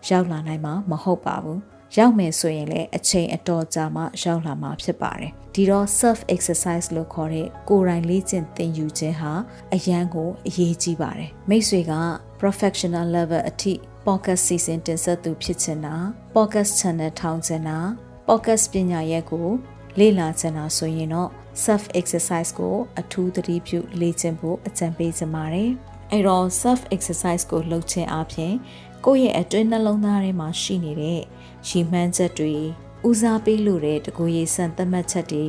[0.09, 1.61] ရောက်လာနိုင်မှာမဟုတ်ပါဘူး
[1.97, 9.33] ရောက်မယ်ဆိုရင်လည်းအချိန်အတော်ကြာမှရောက်လာမှာဖြစ်ပါတယ်ဒီတော့ self exercise လို့ခေါ်တဲ့ကိုယ်တိုင်လေ့ကျင့်သင်ယူခြင်းဟာ
[9.75, 11.93] အရန်ကိုအရေးကြီးပါတယ်မိတ်ဆွေက
[12.41, 13.73] professional level အထိ
[14.07, 15.95] podcast season တင်ဆက်သူဖြစ်ချင်တာ
[16.35, 17.79] podcast channel ထောင်ချင်တာ
[18.29, 19.49] podcast ပညာရပ်ကို
[19.99, 21.31] လေ့လာချင်တာဆိုရင်တော့
[21.65, 25.71] self exercise ကိုအထူးသတိပြုလေ့ကျင့်ဖို့အကြံပေးချင်ပါတယ်။
[26.13, 28.55] အဲ့တော့ self exercise ကိုလုပ်ခြင်းအပြင်
[29.05, 31.21] ကိုယ့်ရဲ့အတွင်းနှလုံးသားထဲမှာရှိနေတဲ့
[31.69, 32.55] ရည်မှန်းချက်တွေ
[33.09, 35.47] ဦးစားပေးလို့တဲ့တကူရေးစံသတ်မှတ်ချက်တွေ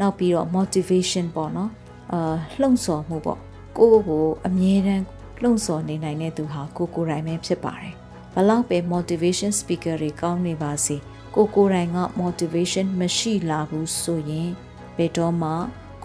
[0.00, 1.70] နောက်ပြီးတော့ motivation ပေါ့နော်
[2.12, 3.40] အာလှုံ့ဆော်မှုပေါ့
[3.78, 5.04] ကိုယ့်ကိုအမြဲတမ်း
[5.42, 7.94] လှုံ့ဆော်နေနိုင်တဲ့သူဟာကိုကိုယ်တိုင်ပဲဖြစ်ပါတယ်
[8.34, 10.96] ဘလောက်ပဲ motivation speaker တွေကောင်းနေပါစေ
[11.34, 14.50] ကိုကိုယ်တိုင်က motivation မရှိလာဘူးဆိုရင်
[14.98, 15.50] ဘယ်တော့မှ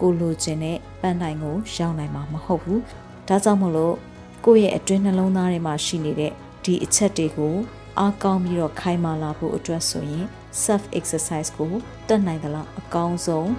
[0.00, 2.80] ကိုလိုချင်တဲ့ပန်းတိုင်ကိုရောက်နိုင်မှာမဟုတ်ဘူး
[3.28, 3.96] ဒါကြောင့်မို့လို့
[4.44, 6.32] ကိုယ့်ရဲ့အတွင်းနှလုံးသားထဲမှာရှိနေတဲ့
[6.64, 7.56] ဒီအချက်တွေကို
[7.98, 10.26] အားကောင်းပြီးတော့ခိုင်မာလာဖို့အတွက်ဆိုရင်
[10.64, 11.72] self exercise ကို
[12.08, 13.50] တက်နိုင်သလားအကောင်းဆုံး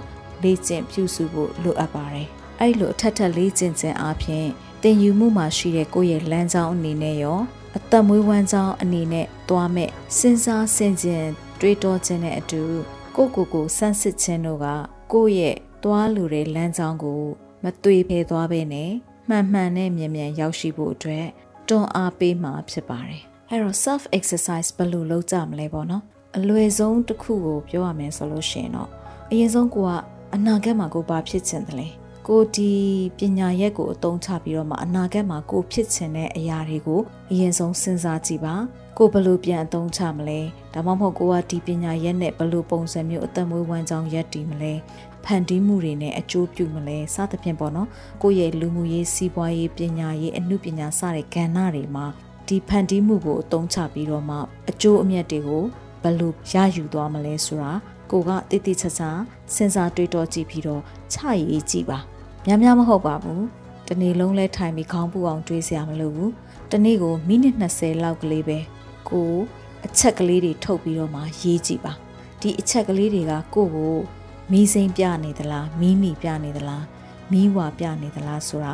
[0.42, 2.28] လေ့ကျင့်ပြုစုဖို့လိုအပ်ပါတယ်
[2.60, 4.46] အဲ့လိုအထက်ထက်လေ့ကျင့်ခြင်းအပြင်
[4.82, 7.40] သင်ယူမှုမှာရှိတဲ့ကိုယ့်ရဲ့လမ်းကြောင်းအနေနဲ့ရော
[7.76, 11.24] အသက်မွေးဝမ်းကြောင်းအနေနဲ့သွားမဲ့စဉ်းစားဆင်ခြင်
[11.60, 12.62] တွေးတောခြင်းနဲ့အတူ
[13.16, 14.66] ကိုကိုကိုစမ်းစစ်ခြင်းတို့က
[15.12, 17.22] ကိုယ့်ရဲ့သွားလိုတဲ့လမ်းကြောင်းကို
[17.62, 18.90] မသွေဖယ်သွားဘဲနဲ့
[19.28, 21.26] မှန်မှန်နဲ့မြန်မြန်ရောက်ရှိဖို့အတွက်
[21.68, 26.02] တွန်းအားပေးမှာဖြစ်ပါတယ်။အဲတော့ self exercise ဘယ်လိုလုပ်ကြမလဲပေါ့နော်။
[26.36, 28.88] အလွယ်ဆုံးတစ်ခုကိုပြောရမယ်ဆိုလို့ရှိရင်တော့
[29.30, 29.90] အရင်ဆုံးကိုက
[30.34, 31.88] အနာဂတ်မှာကိုဘာဖြစ်ချင်တယ်လဲ။
[32.28, 32.72] ကိုဒီ
[33.18, 38.54] ပညာရက်ကိုအသုံးချပြီးတော့မှအနာဂတ်မှာကိုဖြစ်ချင်တဲ့အရာတွေကိုအရင်ဆုံးစဉ်းစားကြည့်ပါ
[38.98, 40.40] ကိုဘယ်လိုပြန်အသုံးချမလဲ
[40.74, 44.72] ဒါမှမဟုတ်ကိုကဒီပညာရက်နဲ့ဘယ်လိုပုံစံမျိုးအသက်မွေးဝမ်းကြောင်းရက်တည်မလဲ
[45.24, 47.88] ဖန်တီးမှုတွေနဲ့အကျိုးပြုမလဲစသဖြင့်ပေါ့နော်
[48.22, 52.06] ကိုယ့်ရဲ့လူမှုရေးစီးပွားရေးပညာရေးအမှုပညာစတဲ့ကဏ္ဍတွေမှာ
[52.46, 54.36] ဒီဖန်တီးမှုကိုအသုံးချပြီးတော့မှ
[54.70, 55.64] အကျိုးအမြတ်တွေကို
[56.02, 57.72] ဘယ်လိုရယူသွားမလဲဆိုတာ
[58.10, 59.02] ကိုကတိတိကျကျ
[59.54, 60.82] စဉ်းစားတွေးတောကြည့်ပြီးတော့
[61.12, 61.16] ချ
[61.50, 61.98] ရေးကြည့်ပါ
[62.46, 63.44] များများမဟုတ်ပါဘူး
[63.88, 66.32] တနေ့လုံးလဲထိုင်ပြီးခေါင်းပူအောင်တွေးစရာမလိုဘူး
[66.72, 68.58] တနေ့ကိုမိနစ်20လောက်ကလေးပဲ
[69.10, 69.32] ကို
[69.86, 71.92] အချက်ကလေးတွေထုတ်ပြီးတော့မှရေးကြည့်ပါ
[72.40, 73.96] ဒီအချက်ကလေးတွေကကိုကို
[74.52, 76.84] မီးစိမ်းပြနေသလားမီးနီပြနေသလား
[77.32, 78.72] မီးဝါပြနေသလားဆိုတာ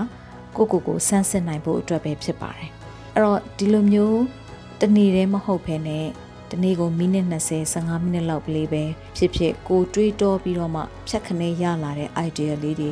[0.56, 2.70] ကိုကိုကိုစမ်းစစ်နိုင်ဖို့အတွက်ပဲဖြစ်ပါတယ်
[3.14, 4.20] အဲ့တော့ဒီလိုမျိုး
[4.80, 6.06] တနေ့တည်းမဟုတ်ဘဲနဲ့
[6.50, 8.82] တနေ့ကိုမိနစ်20 15မိနစ်လောက်ကလေးပဲ
[9.16, 12.90] ဖြစ်ဖြစ်ကိုတွေးတောပြီးတော့မှဖြတ်ခနဲရလာတဲ့ idea လေးတွေ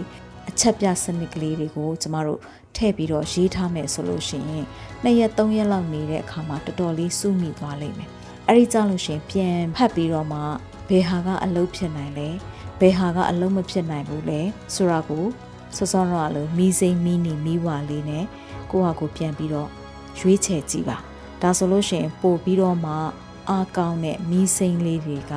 [0.48, 2.40] အချက်ပြစနစ်ကလေးတွေကိုကျမတို့
[2.76, 4.66] ထည့်ပြီးတော့ရေးထားမယ်ဆိုလို့ရှိရင်
[5.02, 8.10] နှစ်ရက်သုံးရက်လောက်နေတဲ့အခါမှာတော်တော်လေးစုမိသွားလိမ့်မယ်
[8.46, 10.40] အဲ့ဒီကြောင့်လို့ရှိရင်ပြန်ဖတ်ပြီးတော့မှ
[10.88, 12.28] ဘယ်ဟာကအလုပ်ဖြစ်နိုင်လဲ
[12.80, 14.40] ဘယ်ဟာကအလုံးမဖြစ်နိုင်ဘူးလဲ
[14.74, 15.24] ဆိုတာကို
[15.76, 18.24] စောစောတော့လို့မီးစိမ့်မီးနီမီးဝါလေးနဲ့
[18.70, 19.68] ကိုဟာကိုပြန်ပြီးတော့
[20.18, 20.96] ရွေးချယ်ကြည့်ပါ
[21.42, 22.92] ဒါဆိုလို့ရှိရင်ပို့ပြီးတော့မှ
[23.48, 25.32] အားကောင်းတဲ့မီးစိမ်းလေးတွေက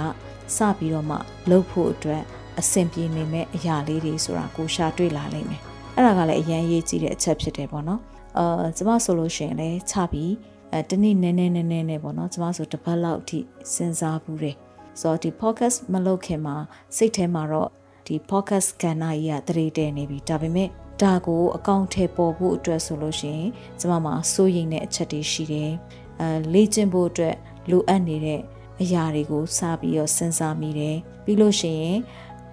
[0.56, 1.18] စပြီးတော့မှ
[1.50, 2.24] လှုပ်ဖို့အတွက်
[2.60, 5.64] အဆင်ပြေနေမဲ့အရာလေးတွေဆိုတာကိုရှာတွေ့လာလိမ့်မယ်
[5.96, 8.02] အဲ့ဒါကလည်းအရန်ရေးကြည့်တဲ့အချက်ဖြစ်တယ်ပေါ့နော်
[8.38, 10.34] အာကျမဆိုလို့ရှိရင်လည်းချပြီး
[10.72, 13.40] အဲတနေ့နည်းနည်းနည်းနည်းနဲ့ပေါ့နော်ကျမဆိုတစ်ပတ်လောက်အထိ
[13.74, 14.56] စဉ်းစားဘူးတယ်
[15.00, 16.56] ဆိုတော့ဒီ podcast မလုပ်ခင်မှာ
[16.98, 17.70] စိတ်ထဲမှာတော့
[18.08, 20.70] ဒီ podcast ကဏ္ဍကြီးကတရေတဲနေပြီဒါပေမဲ့
[21.02, 25.72] ဒါကိုအကောင့်ထဲပေါ်ဖို့အတွက်ဆိုလို့ရှိရင်ကျမမှာစိုးရိမ်တဲ့အချက်တွေရှိတယ်
[26.20, 27.36] အဲလေ့ကျင့်ဖို့အတွက်
[27.70, 28.42] လိုအပ်နေတဲ့
[28.82, 31.98] အရာတွေကိုစပြီးတော့စဉ်းစားမိတယ်ပြီးလို့ရှိရင်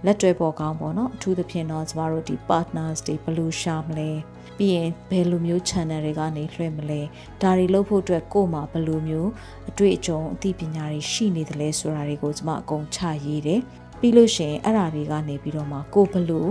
[0.04, 4.10] လက်တွဲပေါ်ကောင်းပေါ့နော်အထူးသဖြင့်တော့ကျမတို့ဒီ partners တွေဘယ်လိုရှာမလဲ
[4.58, 7.00] ပြီးရင်ဘယ်လိုမျိုး channel တွေကနေလွှဲမလဲ
[7.42, 9.30] ဒါတွေလုပ်ဖို့အတွက်ကို့မှာဘယ်လိုမျိုး
[9.70, 13.60] အတွေ့အကြုံအသိပညာတွေရှိနေတယ်လဲဆိုတာတွေကိုကျမအကုန်ချရေးတယ်
[14.00, 16.46] ပြီးလို့ရှိရင်အဲ့ဒါတွေကနေပြီးတော့မှကိုဘယ်လို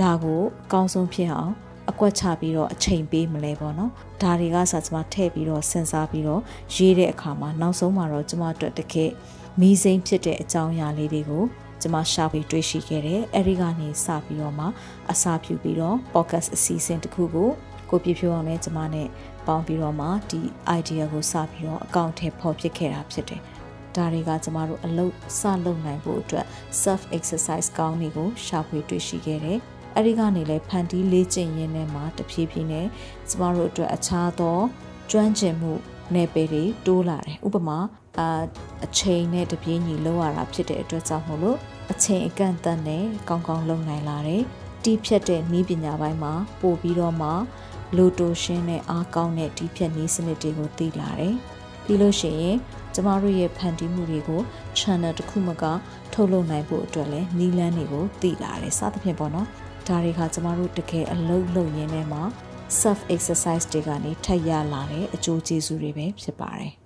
[0.00, 1.52] ဒါကိုအကောင်းဆုံးဖြစ်အောင်
[1.90, 6.42] အကွက်ချပြီးတော့အချိန်ပေးမလဲပေါ့နော်ဒါတွေကစကျမထည့်ပြီးတော့စဉ်းစားပြီးတော့
[6.74, 9.10] ရေးတဲ့အခါမှာနောက်ဆုံးမှာတော့ကျမအတွက်တကယ်
[9.60, 11.44] မီးစိမ်းဖြစ်တဲ့အကြောင်းအရာလေးတွေကို
[11.82, 14.66] ကျမရှာပြီးတွေ့ရှိခဲ့တယ်အဲဒီကနေစပြီးတော့မှ
[15.12, 17.50] အစာပြုပြီးတော့ podcast အစီအစဉ်တစ်ခုကို
[17.90, 19.08] ကိုပြဖြိုးအောင်နဲ့ကျမနဲ့
[19.46, 20.40] ပေါင်းပြီးတော့မှဒီ
[20.78, 23.40] idea ကိုစပြီးတော့အကောင့်ထဲပေါ်ဖြစ်ခဲ့တာဖြစ်တယ်
[23.96, 26.46] ဒါတွေကကျမတို့အလုပ်စလုပ်နိုင်ဖို့အတွက်
[26.82, 29.58] self exercise ကောင်းတွေကိုရှာဖွေတွေ့ရှိခဲ့တယ်
[29.94, 32.86] အဲ့ဒီကနေလဲဖန်တီးလေ့ကျင့်ရင်းနဲ့မှတဖြည်းဖြည်းနဲ့
[33.28, 34.58] ကျမတို့အတွက်အခြားသော
[35.10, 35.72] ကျွမ်းကျင်မှု
[36.14, 37.78] နယ်ပယ်တွေတိုးလာတယ်ဥပမာ
[38.20, 38.28] အာ
[38.84, 41.58] အချိန်နဲ့တပြေးညီလောက်ရတာဖြစ်တဲ့အတွက်ကြောင့်မို့လို့
[41.92, 44.42] အချိန်အကန့်အသတ်နဲ့ကောင်းကောင်းလုပ်နိုင်လာတယ်
[44.84, 47.30] တီးဖြတ်တဲ့နီးပညာပိုင်းမှာပို့ပြီးတော့မှ
[47.96, 51.34] လိုတိုရှင်းနဲ့အားကောင်းတဲ့တီးဖြတ်နည်းစနစ်တွေကိုသိလာတယ်
[51.84, 52.56] ပြီးလို့ရှိရင်
[52.94, 54.40] ကျမတို့ရဲ့ဖန်တီးမှုတွေကို
[54.78, 55.64] channel တစ်ခုမှက
[56.12, 59.48] ထုတ်လုပ်နိုင်ဖို့အတွက်လည်းနီးလန်းတွေကိုသိလာတယ်စသဖြင့်ပေါ့နော်
[59.86, 62.22] ဒါတွေကကျမတို့တကယ်အလုပ်လုပ်ရင်းနဲ့မှာ
[62.80, 66.85] self exercise တွေကနေထပ်ရလာတဲ့အကျိုးကျေးဇူးတွေပဲဖြစ်ပါတယ်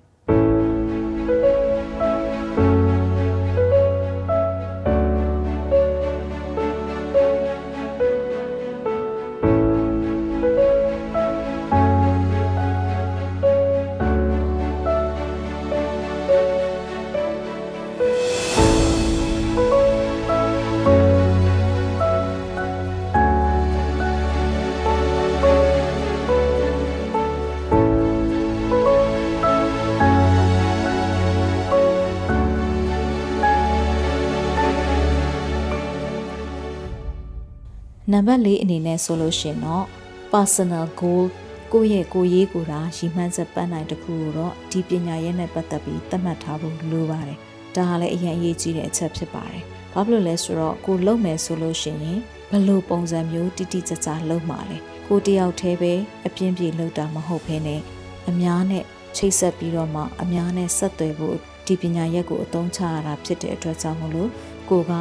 [38.12, 39.86] နံပါတ်၄အနေနဲ့ဆိုလို့ရှင်တော့
[40.32, 41.24] personal goal
[41.72, 47.38] ကိုယ့်ရဲ့ကိုယ်ရေးကိုယ်တာရည်မှန်းချက်ပန်းနိုင်တစ်ခုကိုတော့ဒီပညာရေးနဲ့ပတ်သက်ပြီးသတ်မှတ်ထားဖို့လိုပါတယ်။
[47.74, 52.18] ဒါဟာလည်းအရင်အရေးကြီးတဲ့အချက်ဖြစ်ပါတယ်။ဘာဖြစ်လို့လဲဆိုတော့ကိုလုံမယ်ဆိုလို့ရှိရင်
[52.50, 54.76] ဘလို့ပုံစံမျိုးတိတိကျကျလုံမှာလဲ။
[55.08, 55.92] ကိုတယောက်တည်းပဲ
[56.26, 57.80] အပြင်းပြေလုံတာမဟုတ်ဘဲနဲ့
[58.28, 58.84] အများနဲ့
[59.16, 64.30] ချိတ်ဆက်ပြီးတော့မှအများနဲ့ဆက်သွယ်ဖို့ဒီပညာရက်ကိုအသုံးချရတာဖြစ်တဲ့အတွက်ကြောင့်မလို့
[64.70, 64.92] ကိုက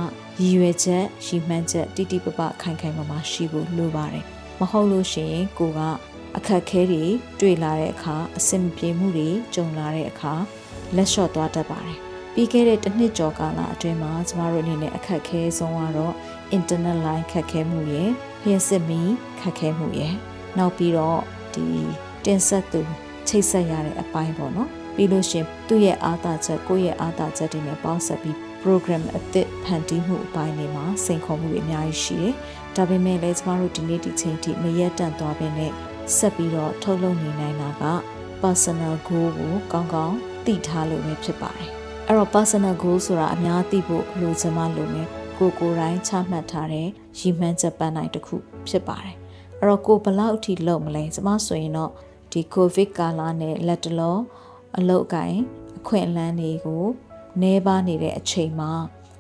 [0.42, 4.26] ရည်ရွယ်ချက်ရည်မှန်းချက်တိတိပပခိုင်ခိုင်မာမာရှိဖို့လိုပါတယ်
[4.60, 5.80] မဟုတ်လို့ရှိရင်ကိုက
[6.38, 7.04] အခက်ခဲတွေ
[7.40, 10.34] တွေ့လာတဲ့အခါအဆင်ပြေမှုတွေကြုံလာတဲ့အခါ
[10.96, 11.98] လက်လျှော့သွားတတ်ပါတယ်
[12.34, 16.14] ပြီးခဲ့တဲ့တစ်နှစ်ကျော်ကာလအတွင်းမှာကျမတို့အနေနဲ့အခက်ခဲဆုံးကတော့
[16.58, 18.10] internet line ခက်ခဲမှုရယ်
[18.42, 19.02] ဖျက်စစ်မီ
[19.40, 20.16] ခက်ခဲမှုရယ်
[20.58, 21.22] နောက်ပြီးတော့
[21.54, 21.66] ဒီ
[22.26, 22.82] တင်ဆက်သူ
[23.28, 32.34] ချိတ်ဆက်ရတဲ့အပိုင်းပေါ့နော်ပြီးလို့ရှင်သူ့ရဲ့အားသာချက်ကိုယ့်ရဲ့အားသာချက်တွေနဲ့ပေါင်းစပ်ပြီး program အသစ်ဖန်တီးမှုအပိုင်းတွေမှာစိန်ခေါ်မှုတွေအများကြီးရှိတယ်။
[32.76, 35.72] ဒါပေမဲ့လည်းကျမတို့ဒီနေ့ဒီချိန်ထိမရက်တန့်သွားဘဲနဲ့
[36.18, 37.84] ဆက်ပြီးတော့ထုတ်လုပ်နေနိုင်တာက
[38.42, 41.70] personal goal ကိုကောင်းကောင်းသိထားလို့ပဲဖြစ်ပါတယ်။
[42.08, 46.88] အဲ့တော့ personal goal ဆိုတာအများသိဖို့လိုချင်မှလိုမယ်။ကိုကိုယ်တိုင်းချမှတ်ထားတဲ့
[47.20, 48.36] ရည်မှန်းချက်ပန်းနိုင်တစ်ခု
[48.68, 49.16] ဖြစ်ပါတယ်။
[49.60, 51.92] အဲ့တော့ကိုဘလောက်အထိလုပ်မလဲကျမဆိုရင်တော့
[52.32, 54.18] ဒီ covid ကာလနဲ့လက်တလော
[54.78, 55.36] အလုတ်အကင်
[55.78, 56.86] အခွင့်အလမ်းတွေကို
[57.42, 58.72] နှဲပါနေတဲ့အချိန်မှာ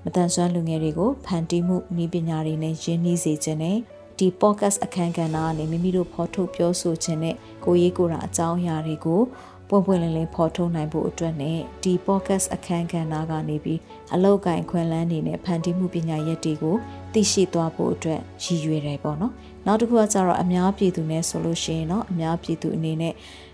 [0.03, 3.77] မတန်ဆွမ်းလူငယ်တွေကိုဖန်တီးမှုနည်းပညာတွေနဲ့ရင်းနှီးစေခြင်းနဲ့
[4.19, 9.21] ဒီ podcast အခန်းကဏ္ဍကနေမိမိတို့ဖော်ထုတ်ပြောဆိုခြင်းနဲ့ကိုရေးကိုယ်တာအကြောင်းအရာတွေကို
[9.69, 13.79] ပွင့်ပွင့်လင်းလင်းဖော်ထုတ်နိုင်ဖို့အတွက်နဲ့ဒီ podcast အခန်းကဏ္ဍကနေပြီး
[14.13, 16.75] အလောက်ကင်ခွင့်လန်းနေနဲ့ဖန်တီးမှုပညာရက်တွေကို
[17.13, 19.33] သိရှိသွားဖို့အတွက်ရည်ရွယ်တယ်ပေါ့နော်
[19.65, 23.13] နောက်တစ်ခုကကျတော့အများပြည်သူနဲ့ဆိုလို့ရှိရင်တော့အများပြည်သူအနေနဲ့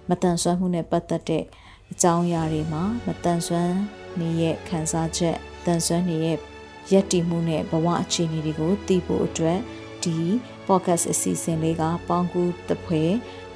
[0.10, 1.44] မတန်ဆွမ်းမှုနဲ့ပတ်သက်တဲ့
[1.92, 6.38] အကြောင်းအရာတွေမှာမတန်ဆွမ်း နေရဲ့ခံစားချက်တန်ဆွမ်းနေရဲ့
[6.92, 9.60] ယက်တီမှုနဲ့ဘဝအခြေအနေတွေကိုသိဖို့အတွက်
[10.04, 10.18] ဒီ
[10.68, 13.04] podcast အစီအစဉ်လေးကပေါင်းကူးတပွဲ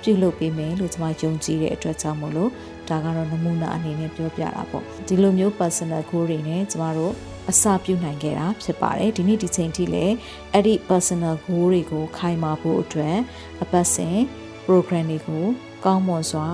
[0.02, 2.52] ပြုလုပ်ပေးမယ်လို့ကျွန်မယုံကြည်တဲ့အတွက်ကြောင့်မို့လို့
[2.89, 7.13] ဒါကတော့နမူနာအနေနဲ့ပြောပြတာပေါ့ဒီလိုမျိုး personal goal တွေနဲ့ကျွန်တော်တို့
[7.50, 10.15] အစပြုနိုင်ခဲ့တာဖြစ်ပါတယ်ဒီနေ့ဒီချိန်ထိလည်း
[10.54, 13.17] အဲ့ဒီ personal goal တွေကိုခိုင်မာဖို့အတွက်
[13.63, 14.17] အပတ်စဉ်
[14.65, 15.45] program တွေကို
[15.86, 16.48] ကောင်းမွန်စွာ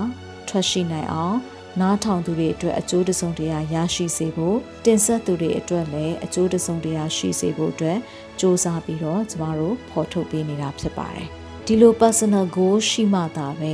[0.48, 1.38] ထွက်ရှိနိုင်အောင်
[1.82, 7.98] နားထောင်သူတွေအတွက်အကျိုးတစုံတရာရရှိစေဖို့တင်ဆက်သူတွေအတွက်လည်းအကျိုးတစုံတရာရှိစေဖို့အတွက်
[8.40, 11.28] စ조사ပြီးတော့ကျမတို့ဖော်ထုတ်ပေးနေတာဖြစ်ပါတယ်
[11.66, 13.74] ဒီလို personal goal ရှိမှသာပဲ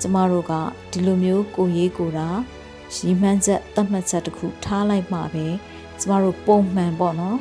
[0.00, 0.52] ကျမတို့က
[0.92, 2.28] ဒီလိုမျိုးကိုရေးကိုတာ
[2.96, 5.46] ရည်မှန်းချက်သတ်မှတ်ချက်တစ်ခုထားလိုက်မှပဲ
[6.00, 7.38] ကျမတို့ပုံမှန်ပေါ့နော်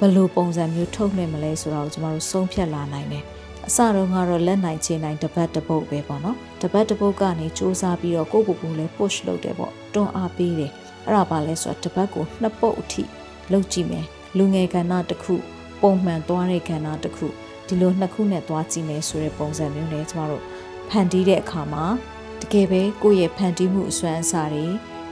[0.00, 3.24] ဘယ်လိုပုံစံမျိုးထုတ်နိုင်မလဲဆိုတာကိုကျမတို့ဆုံးဖြတ်လာနိုင်တယ်
[3.68, 10.72] အစတော့ကတော့လက်နိုင်ချေနိုင်တပတ်တပုတ်ပဲပေါ့နော်တပတ်တပုတ်ကနေစူးစမ်းပြီးတော့ကိုယ့်ကိုယ်ကိုလည်း push လုပ်တယ်ပေါ့တွန်းအားပေးတယ်
[11.06, 13.02] အဲ့ဒါပါလဲဆိုတော့တပတ်ကိုနှစ်ပုတ်အထိ
[13.52, 15.34] လုပ်ကြည့်မယ်လူငယ်ကဏ္ဍတစ်ခု
[15.82, 17.26] ပုံမှန်သွားတဲ့ကဏ္ဍတစ်ခု
[17.66, 20.42] ဒီလိုနှစ်ခုနဲ့သွားကြည့်မယ်ဆိုတဲ့ပုံစံမျိုးနဲ့ကျမတို့
[20.90, 21.84] ဖန်တီးတဲ့အခါမှာ
[22.40, 24.64] တကယ်ပဲကိုယ့်ရဲ့ဖန်တီးမှုအစွမ်းအစတွေ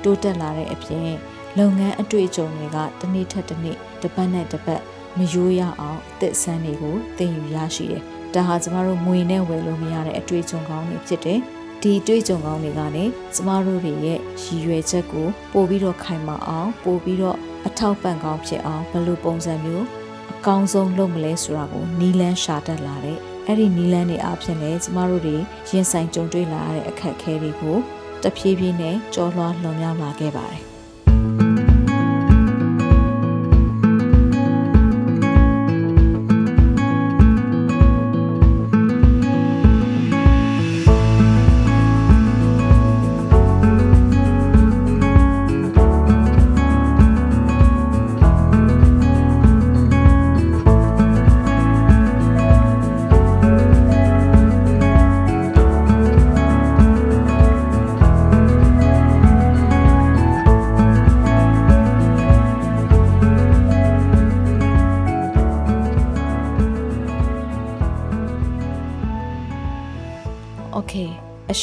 [0.04, 1.10] တိုးတက်လာတဲ့အပြင်
[1.58, 4.80] လုပ်ငန်းအတွေ့အကြုံတွေကတစ်နေ့ထက်တစ်နေ့တစ်ပတ်နဲ့တစ်ပတ်
[5.18, 11.38] မယိုးရအောင်အသက်ဆန်းတွေကိုသင်ယူရရှိတယ်။ ဒါဟာကျမတို့ငွေနဲ့ဝယ်လို့မရတဲ့အတွေ့အကြုံကောင်းတွေဖြစ်တယ်။
[11.82, 19.86] ဒီအတွေ့အကြုံကောင်းတွေကနေကျမတို့တွေရဲ့ရည်ရွယ်ချက်ကိုပို့ပြီးတော့ခိုင်မာအောင်ပို့ပြီးတော့အထောက်ပံ့ကောင်းဖြစ်အောင်ဘယ်လိုပုံစံမျိုး
[20.32, 25.36] အကောင်းဆုံးလုပ်မလဲဆိုတာကိုနီလန်းရှာတတ်လာတဲ့အဲ့ဒီနီလန်းတွေအပြင်လည်းကျမတို့တွေ
[25.70, 27.76] ရင်ဆိုင်ကြုံတွေ့လာရတဲ့အခက်အခဲတွေကို
[28.22, 30.71] တဖြည်းဖြည်းနဲ့ကြောလွှားလွန်မြောက်လာခဲ့ပါတယ်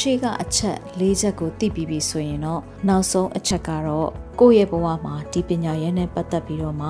[0.00, 4.10] ရှိကအချက်၄ချက်ကိုသိပြီးပြီဆိုရင်တော့နောက်ဆုံးအချက်ကတော့
[4.40, 6.88] ကိုယ့်ရဲ့ဘဝမှာဒီပညာရေးနဲ့ပတ်သက်ပြီးတော့မှ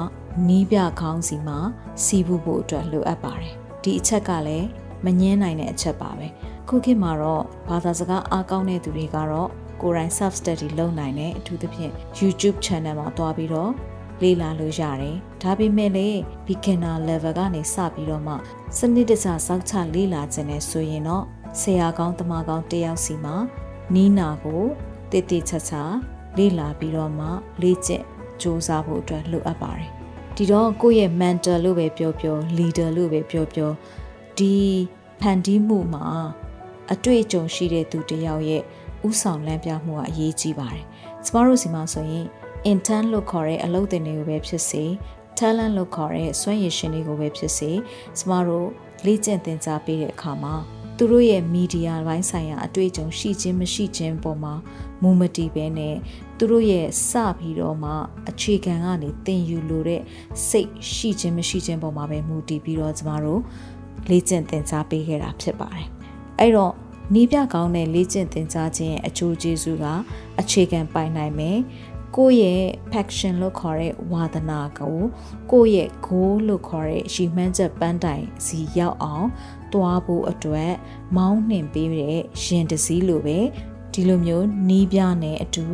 [0.48, 1.58] နီးပြခေါင်းစီမှာ
[2.04, 4.68] စီးပူးဖို့အတွက်လိုအပ်ပါတယ်ဒီအချက်ကလည်း
[5.04, 6.26] မငင်းနိုင်တဲ့အချက်ပါပဲ
[6.68, 9.48] ခုခေတ်မှာတော့ဘာသာစကားအားကောင်းတဲ့သူတွေကတော့
[9.80, 13.72] ကိုယ်တိုင် self study လုပ်နိုင်တဲ့အထူးသဖြင့် YouTube channel မှာတွားပြီးတော့
[14.22, 18.34] လေ့လာလို့ရတယ်။ဒါပေမဲ့လည်း beginner level ကနေစပြီးတော့မှ
[18.78, 21.24] စနစ်တကျစောင့်ချလေ့လာခြင်းနဲ့ဆိုရင်တော့
[21.58, 23.36] ဆရာကောင်းတမကောင်းတယောက်စီမှာ
[23.94, 24.62] နီးနာကို
[25.10, 25.82] တည်တည်ချာချာ
[26.36, 27.26] လေ့လာပြီးတော့မှ
[27.62, 28.04] လေ့ကျင့်
[28.40, 29.88] စူးစမ်းဖို့အတွက်လိုအပ်ပါတယ်
[30.36, 33.70] ဒီတော့ကိုယ့်ရဲ့ mentor လို့ပဲပြောပြော leader လို့ပဲပြောပြော
[34.38, 34.54] ဒီ
[35.20, 36.06] ဖန်တီးမှုမှာ
[36.92, 38.62] အတွေ့အကြုံရှိတဲ့သူတယောက်ရဲ့
[39.08, 40.84] ဥဆောင်လမ်းပြမှုကအရေးကြီးပါတယ်
[41.24, 42.26] ကျမတို့စီမှာဆိုရင်
[42.72, 44.84] intern လို့ခေါ်တဲ့အလုပ်သင်တွေကိုပဲဖြစ်စေ
[45.38, 47.70] talent လို့ခေါ်တဲ့စွမ်းရည်ရှင်တွေကိုပဲဖြစ်စေ
[48.18, 48.68] ကျမတို့
[49.04, 50.54] လေ့ကျင့်သင်ကြားပေးတဲ့အခါမှာ
[51.02, 54.54] သူတို့ရဲ့မီဒီယာပိုင်းဆိုင်ရာအတွေ့အကြုံရှိခြင်းမရှိခြင်းပေါ်မှာ
[55.02, 55.96] မူမတီပဲနဲ့
[56.38, 57.90] သူတို့ရဲ့စပြီးတော့မှ
[58.28, 60.02] အခြေခံကနေသင်ယူလိုတဲ့
[60.48, 63.40] စိတ်ရှိခြင်းမရှိခြင်းပေါ်မှာပဲမူတည်ပြီးတော့ကျမတို့
[64.10, 65.86] လေ့ကျင့်သင်ကြားပေးခဲ့တာဖြစ်ပါတယ်။
[66.40, 66.74] အဲ့တော့
[67.14, 69.86] နီးပြကောင်းတဲ့လေ့ကျင့်သင်ကြားခြင်းရဲ့အကျိုးကျေးဇူးက
[70.40, 71.58] အခြေခံပိုင်နိုင်မယ်
[72.16, 74.98] ကိုယ့်ရဲ့ passion လို့ခေါ်တဲ့ဝါသနာကို
[75.52, 79.26] ကိုယ့်ရဲ့ goal လို့ခေါ်တဲ့ရည်မှန်းချက်ပန်းတိုင်စီရောက်အောင်
[79.74, 80.72] တွားဖို့အတွက်
[81.16, 83.38] မောင်းနှင်ပေးတဲ့ရင်တစည်းလိုပဲ
[83.92, 85.66] ဒီလိုမျိုးနီးပြနဲ့အတူ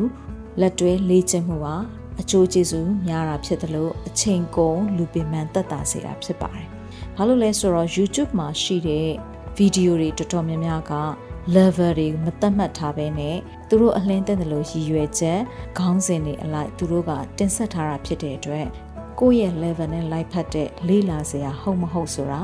[0.60, 1.76] လက်တွဲလေ့ကျင့်မှုပါ
[2.20, 6.66] အကျိုးကျေးဇူးများတာဖြစ်တယ်လို့အချိန်ကုန်လူပင်ပန်းသက်သာစေတာဖြစ်ပါတယ်။
[7.16, 9.08] ဘာလို့လဲဆိုတော့ YouTube မှာရှိတဲ့
[9.56, 10.94] ဗီဒီယိုတွေတော်တော်များများက
[11.54, 13.36] level တွေမသတ်မှတ်ထားဘဲနဲ့
[13.68, 15.40] သူတို့အလင်းတဲ့လို့ရည်ရွယ်ချက်
[15.78, 18.66] ခေါင်းစဉ်တွေအလိုက်သူတို့ကတင်ဆက်ထားတာဖြစ်တဲ့အတွက်
[19.20, 22.40] ကိုယ့်ရဲ့ level နဲ့လိုက်ဖက်တဲ့လေးလာစရာဟုတ်မဟုတ်ဆိုတာ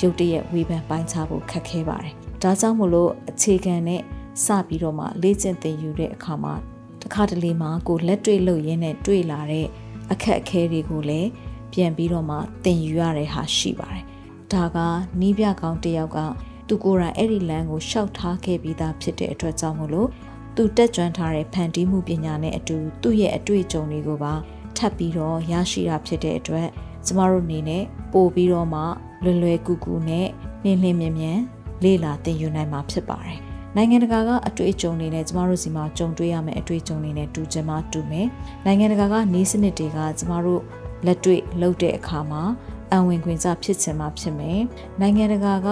[0.00, 4.00] ရုပ်တရက်ဝေဖန်ပိုင်းခြားဖို့ခက်ခဲပါတယ်။ဒါကြောင့်မို့လို့အခြေခံနဲ့
[4.44, 6.54] စပြီးတော့မှလေ့ကျင့်သင်ယူတဲ့အခါမှာ
[7.00, 9.66] တစ်ခါတလေမှာကိုလက်တွေ့လုပ်ရင်းနဲ့တွေ့လာတဲ့
[10.12, 11.28] အခက်အခဲတွေကိုလည်း
[11.72, 14.04] ပြန်ပြီးတော့မှသင်ယူရတဲ့ဟာရှိပါတယ်။
[14.52, 14.78] ဒါက
[15.20, 16.18] နီးပြကောင်းတယောက်က
[16.68, 20.08] သူကိုယ်တိုင်အဲ့ဒီလမ်းကိုရှောက်ထားခဲ့ပြီးသားဖြစ်တဲ့အတွက်ကြောင့်မို့လို့
[20.56, 24.34] သူတက်ကြွထားတဲ့ဖန်တီးမှုပညာနဲ့အတူသူ့ရဲ့အတွေ့အကြုံတွေကိုပါ
[24.78, 26.68] ထပ်ပြီးတော့ရရှိတာဖြစ်တဲ့အတွက်
[27.06, 27.82] ကျမတို့အနေနဲ့
[28.12, 28.80] ပို့ပြီးတော့မှ
[29.24, 30.26] လွယ်လွယ်ကူကူနဲ့
[30.64, 31.40] လင်းလင်းမြင်မြန်
[31.84, 33.38] လေ့လာသင်ယူနိုင်မှာဖြစ်ပါတယ်။
[33.76, 38.26] နိုင်ငံတကာကအတွေ့အကြုံတွေနဲ့ကျမတို့စီမှာကြုံတွေ့ရမယ့်အတွေ့အကြုံတွေနဲ့တူချင်မှတူမယ်။
[38.64, 40.62] နိုင်ငံတကာကနေစနစ်တွေကကျမတို့
[41.06, 42.42] လက်တွေ့လုပ်တဲ့အခါမှာ
[42.92, 44.60] အဝင်ခွင့်စဖြစ်ချင်မှဖြစ်မယ်။
[45.00, 45.68] နိုင်ငံတကာက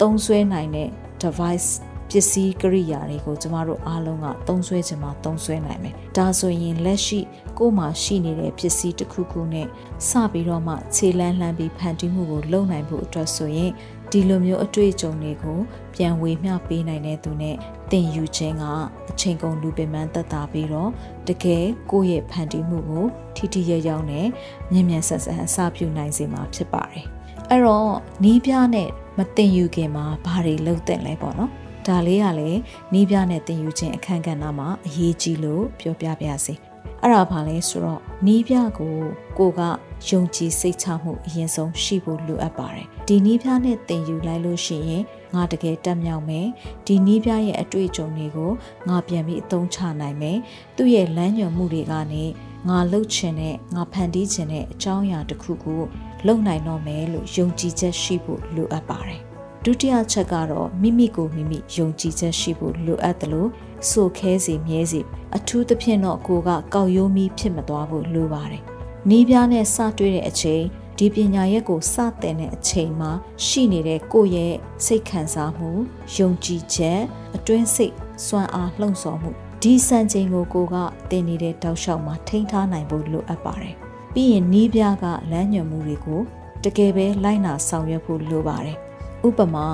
[0.00, 0.88] သုံးဆွဲနိုင်တဲ့
[1.22, 1.68] device
[2.10, 7.20] ပစ္စည်းကိရိယာတွေကိုကျမတို့အားလုံးကသုံးဆွဲချင်မှသုံးဆွဲနိုင်မယ်။ဒါဆိုရင်လက်ရှိ
[7.58, 9.66] ကိုယ်မှာရှိနေတဲ့ပစ္စည်းတစ်ခုခုနဲ့
[10.08, 13.70] စပြီးတော့မှခြေလန်းလှမ်းပြီးဖန်တီးမှုကိုလုပ်နိုင်ဖို့အတွက်ဆိုရင်
[14.10, 15.58] ဒီလိုမျိုးအတွေ့အကြုံတွေကို
[15.94, 17.56] ပြန်ဝေမျှပေးနိုင်တဲ့သူနဲ့
[17.90, 18.64] သင်ယူခြင်းက
[19.10, 20.90] အချိန်ကုန်လူပင်ပန်းသက်သာပြီးတော့
[21.28, 24.26] တကယ်ကိုယ့်ရဲ့ဖန်တီးမှုကိုထိထိရရောက်နဲ့
[24.72, 27.04] မြင်မြန်ဆက်ဆန်အစပြုနိုင်စေမှာဖြစ်ပါတယ်။
[27.50, 27.94] အဲ့တော့
[28.24, 31.52] နီးပြနဲ့မသင်ယူခင်မှာဘာတွေလုပ်တဲ့လဲပေါ့နော်။
[31.90, 32.60] ဒါလေးကလည်း
[32.92, 36.56] နီးပြနဲ့သင်ယူခြင်းအခန်းကဏ္ဍမှာအရေးကြီးလို့ပြောပြပါရစေ။
[37.02, 38.96] အဲ့ဒါဘာလဲဆိုတော့နီးပြကို
[39.38, 39.60] ကိုက
[40.08, 46.46] ယုံကြည်စိတ်ချမှုအရင်ဆုံးရှိဖို့လိုအပ်ပါတယ်ဒီနီးပြနဲ့သင်ယူလိုက်လို့ရှိရင်ငါတကယ်တက်မြောက်မယ်
[46.86, 48.52] ဒီနီးပြရဲ့အတွေ့အကြုံတွေကို
[48.88, 50.38] ငါပြန်ပြီးအသုံးချနိုင်မယ်
[50.76, 52.24] သူ့ရဲ့လမ်းညွှန်မှုတွေကနေ
[52.68, 55.82] ငါလှုပ်ချင်တဲ့ငါဖန်တီးချင်တဲ့အကြောင်းအရာတစ်ခုကို
[56.26, 59.29] လုပ်နိုင်တော့မယ်လို့ယုံကြည်ချက်ရှိဖို့လိုအပ်ပါတယ်
[59.64, 63.50] ဒုတိယချက်ကတော့မိမိကိုမိမိယုံကြည်ချက်ရှိဖို့လိုအပ်တယ်လို့
[63.90, 65.00] ဆိုခဲစီမြဲစီ
[65.36, 68.62] အထူးသဖြင့်တော့ကိုကကောက်ရိုးမီဖြစ်မသွားဖို့လိုပါတယ်။
[69.10, 70.62] နီးပြားနဲ့စတွေ့တဲ့အချိန်
[70.98, 73.10] ဒီပညာရက်ကိုစတင်တဲ့အချိန်မှာ
[73.46, 75.70] ရှိနေတဲ့ကိုယ့်ရဲ့စိတ်ခံစားမှု
[76.16, 77.00] ယုံကြည်ချက်
[77.36, 77.94] အတွင်းစိတ်
[78.26, 79.30] စွမ်းအားလှုံ့ဆော်မှု
[79.62, 80.76] ဒီစံချိန်ကိုကိုက
[81.10, 83.74] တင်နေတဲ့တောက်လျှောက်မှာထိန်းထားနိုင်ဖို့လိုအပ်ပါတယ်။
[84.14, 86.20] ပြီးရင်နီးပြားကလမ်းညွှန်မှုတွေကို
[86.64, 88.78] တကယ်ပဲလိုက်နာဆောင်ရွက်ဖို့လိုပါတယ်။
[89.26, 89.66] ဥပမာ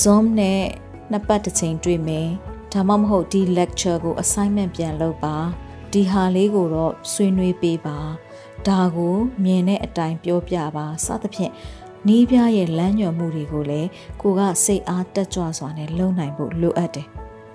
[0.00, 0.62] Zoom နဲ့
[1.10, 2.28] နှစ်ပတ်တစ်ချိန်တွေ့မယ်
[2.72, 5.36] ဒါမှမဟုတ်ဒီ lecture ကို assignment ပြန်လုပ်ပါ
[5.92, 7.98] ဒီဟာလေးကိုတော့ဆွေးနွေးပေးပါ
[8.66, 11.52] ဒါကိုမြင်တဲ့အတိုင်းပြောပြပါစသဖြင့်
[12.08, 13.88] နီးပြရဲ့လမ်းညွှန်မှုတွေကိုလည်း
[14.20, 17.06] ကိုကစိတ်အားတက်ကြွစွာနဲ့လုပ်နိုင်ဖို့လိုအပ်တယ်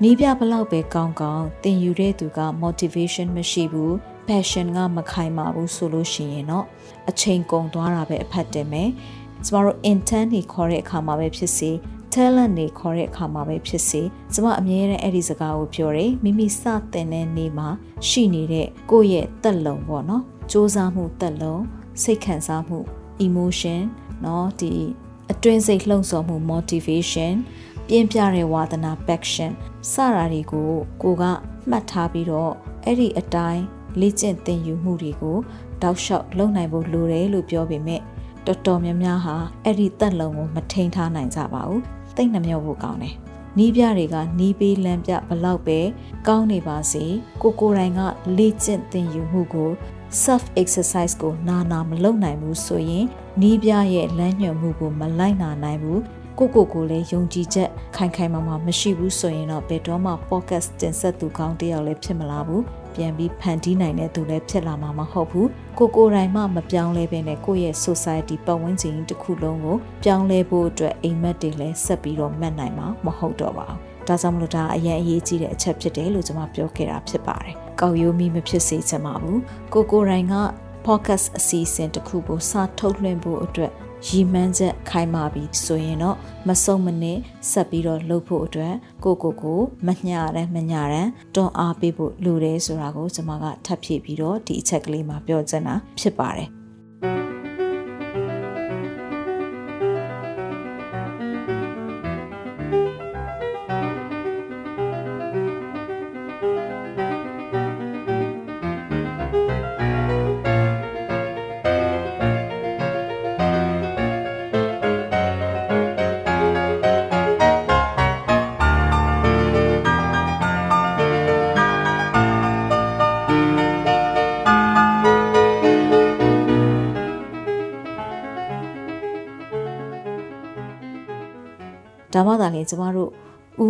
[0.04, 3.94] နီးပြဘလောက်ပဲကောင်းကောင်းသင်ယူတဲ့သူက motivation မရှိဘူး
[4.28, 6.66] passion ကမခိုင်မာဘူးဆိုလို့ရှိရင်တော့
[7.10, 8.90] အချိန်ကုန်သွားတာပဲအဖတ်တယ်မယ်
[9.45, 11.71] ကျမတို့ intern နေခေါ်တဲ့အခါမှာပဲဖြစ်စေ
[12.13, 17.69] talent တွေခေါ်တဲ့အခါမှာပဲဖြစ်စေကျမအမြဲတမ်းအဲ့ဒီစကားကိုပြောတယ်မိမိစတင်တဲ့နေ့မှာ
[18.09, 21.57] ရှိနေတဲ့ကိုယ့်ရဲ့တက်လုံပေါ့နော်စ조사မှုတက်လုံ
[22.03, 22.79] စိတ်ခံစားမှု
[23.27, 23.81] emotion
[24.23, 24.73] เนาะဒီ
[25.31, 27.35] အတွင်းစိတ်လှုံ့ဆော်မှု motivation
[27.89, 29.51] ပြင်းပြတဲ့ဝါသနာ passion
[29.93, 30.71] စတာတွေကို
[31.03, 31.23] ကိုက
[31.71, 32.53] မှတ်ထားပြီးတော့
[32.85, 33.63] အဲ့ဒီအတိုင်း
[34.01, 35.39] လေ့ကျင့်သင်ယူမှုတွေကို
[35.83, 38.01] တောက်လျှောက်လုပ်နိုင်ဖို့လိုတယ်လို့ပြောပေမဲ့
[38.48, 41.82] တော်တော်များများဟာအဲ့ဒီတက်လုံကိုမထိန်ထားနိုင်ကြပါဘူး
[42.16, 43.16] တိတ်နှမြောက်ဖို့ကောင်းတယ်။
[43.58, 45.80] နီးပြတွေကနီးပေးလမ်းပြဘလောက်ပဲ
[46.28, 47.06] ကောင်းနေပါစေ
[47.42, 48.02] ကိုကိုတိုင်က
[48.38, 49.70] လေ့ကျင့်သင်ယူမှုကို
[50.24, 53.06] self exercise ကိုနာနာမလုပ်နိုင်ဘူးဆိုရင်
[53.42, 56.02] နီးပြရဲ့လမ်းညွှန်မှုကိုမလိုက်နာနိုင်ဘူး
[56.40, 62.64] ကိုကိုကိုလည်းယုံကြည်ချက်ခိုင်ခိုင်မာမာမရှိဘူးဆိုရင်တော့ဘယ်တော့မှ podcast တင်ဆက်သူကောင်းတယောက်လည်းဖြစ်မလာဘူး
[62.96, 79.38] ပြန်ပြီးဖန်တီးနိုင်တဲ့သူလည်းဖြစ်လာမှာမဟုတ်ဘူးကိုကိုတိုင်မှမပြောင်းလဲဘဲနဲ့ကိုယ့်ရဲ့ society ပတ်ဝန်းကျင်တစ်ခုလုံးကိုပြောင်းလဲဖို့အတွက်အိမ်မက်တွေလည်းဆက်ပြီးတော့မှတ်နိုင်မှာမဟုတ်တော့ပါဘူးဒါကြောင့်မလို့ဒါအရင်အရေးကြီးတဲ့အချက်ဖြစ်တယ်လို့ကျွန်မပြောခဲ့တာဖြစ်ပါတယ်။ကောက်ရိုးမိမဖြစ်စေချင်ပါဘူး။
[79.74, 80.36] ကိုကိုရိုင်းက
[80.86, 83.72] podcast အစီအစဉ်တစ်ခုကိုစထုတ်လွှင့်ဖို့အတွက်
[84.08, 87.20] ရည်မှန်းချက်ခိုင်မာပြီးဆိုရင်တော့မဆုံးမနစ်
[87.52, 96.63] ဆက်ပြီးတော့လုပ်ဖို့အတွက်ကိုကိုကိုမညာရန်မညာရန်တွန်းအားပေးဖို့လိုတယ်ဆိုတာကိုကျွန်မကထပ်ဖြည့်ပြီးတော့ဒီအချက်ကလေးမှာပြောချင်တာဖြစ်ပါတယ်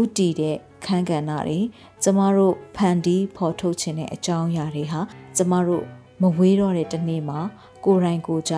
[0.03, 1.59] ဥတီတဲ့ခန်းကဏ္ဍတွေ
[2.03, 5.01] ကျမတို့ဖန်တီးဖော်ထုတ်ခြင်းတဲ့အကြောင်းအရာတွေဟာ
[5.37, 5.85] ကျမတို့
[6.21, 7.39] မဝေးတော့တဲ့တနေ့မှာ
[7.85, 8.55] ကိုယ်တိုင်ကိုယ်ကြ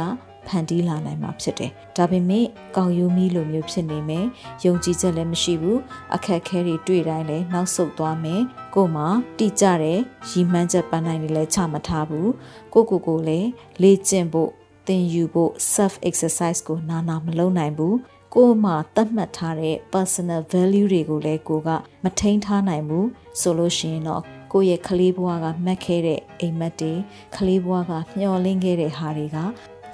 [0.48, 4.26] ဖန်တီးလာနိုင်မှာဖြစ်တယ်။ဒါပေမဲ့ကောင်းယူမီလိုမျိုးဖြစ်နေမယ်။
[4.66, 5.78] ယုံကြည်ချက်လည်းမရှိဘူး။
[6.16, 8.42] အခက်အခဲတွေတွေ့တိုင်းလည်းနောက်ဆုတ်သွားမယ်။
[8.76, 9.08] ကို့မှာ
[9.40, 12.28] တိကျတဲ့ရည်မှန်းချက်ပန်းနိုင်တွေလည်းချမထားဘူး။
[12.74, 13.50] ကိုကိုကိုလည်း
[13.82, 14.52] လေ့ကျင့်ဖို့
[14.88, 17.96] သင်ယူဖို့ self exercise ကိုနာနာမလုပ်နိုင်ဘူး။
[18.38, 21.70] ကိုယ်မှာသတ်မှတ်ထားတဲ့ personal value တွေကိုလည်းကိုက
[22.04, 23.10] မထိန်ထားနိုင်ဘူး
[23.42, 24.22] ဆိုလို့ရှိရင်တော့
[24.54, 26.94] ကိုယ့်ရဲ့ကလေးဘဝကမှတ်ခဲ့တဲ့အိမ်မက်တွေ
[27.36, 29.38] ကလေးဘဝကမျှော်လင့်ခဲ့တဲ့ဟာတွေက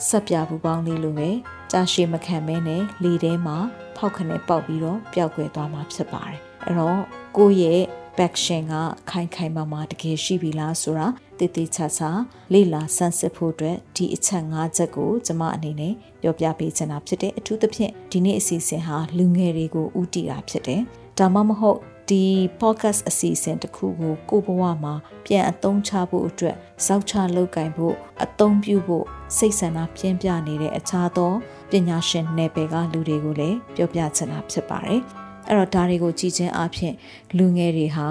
[0.07, 1.29] ဆက်ပြပူပေါင်းလေးလိုပဲ
[1.71, 3.57] ကြာရှည်မခံမဲနဲ့လေထဲမှာ
[3.95, 7.01] ဖောက်ခနဲ့ပေါက်ပြီးတော့ပျောက်ကွယ်သွားမှာဖြစ်ပါတယ်အဲ့တော့
[7.37, 7.81] ကိုယ့်ရဲ့
[8.17, 8.73] baction က
[9.09, 11.07] ခိုင်ခိုင်မာမာတကယ်ရှိပြီလားဆိုတာ
[11.41, 12.09] တည်တည်ချာချာ
[12.53, 20.81] လေ့လာဆန်းစစ်ဖို့အတွက်ဒီအချက်၅ချက်ကိုကျွန်မအနေနဲ့ပြောပြပေးချင်တာဖြစ်တယ်အထူးသဖြင့်ဒီနေ့အစီအစဉ်ဟာလူငယ်တွေကိုဥတည်တာဖြစ်တယ်
[21.17, 21.79] ဒါမှမဟုတ်
[22.09, 22.23] ဒီ
[22.61, 24.93] podcast အစီအစဉ်တစ်ခုကိုကိုဘဝမှာ
[25.25, 29.05] ပြန်အသုံးချဖို့အတွက်စောက်ချလုပ်ကင်ဖို့အသုံးပြုဖို့
[29.37, 31.31] စိတ်ဆန္ဒပြင်းပြနေတဲ့အခြားသော
[31.71, 35.01] ပညာရှင်နယ်ပယ်ကလူတွေကိုလည်းပြောပြချင်တာဖြစ်ပါတယ်
[35.47, 36.93] အဲ့တော့ဒါတွေကိုကြည်ချင်းအဖြစ်
[37.37, 38.07] လူငယ်တွေဟာ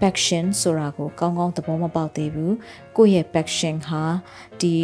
[0.00, 2.54] passion ဆိုတာကိုကောင်းကောင်းသဘောမပေါက်သေးဘူး
[2.96, 4.02] ကိုယ့်ရဲ့ passion ဟာ
[4.60, 4.74] ဒီ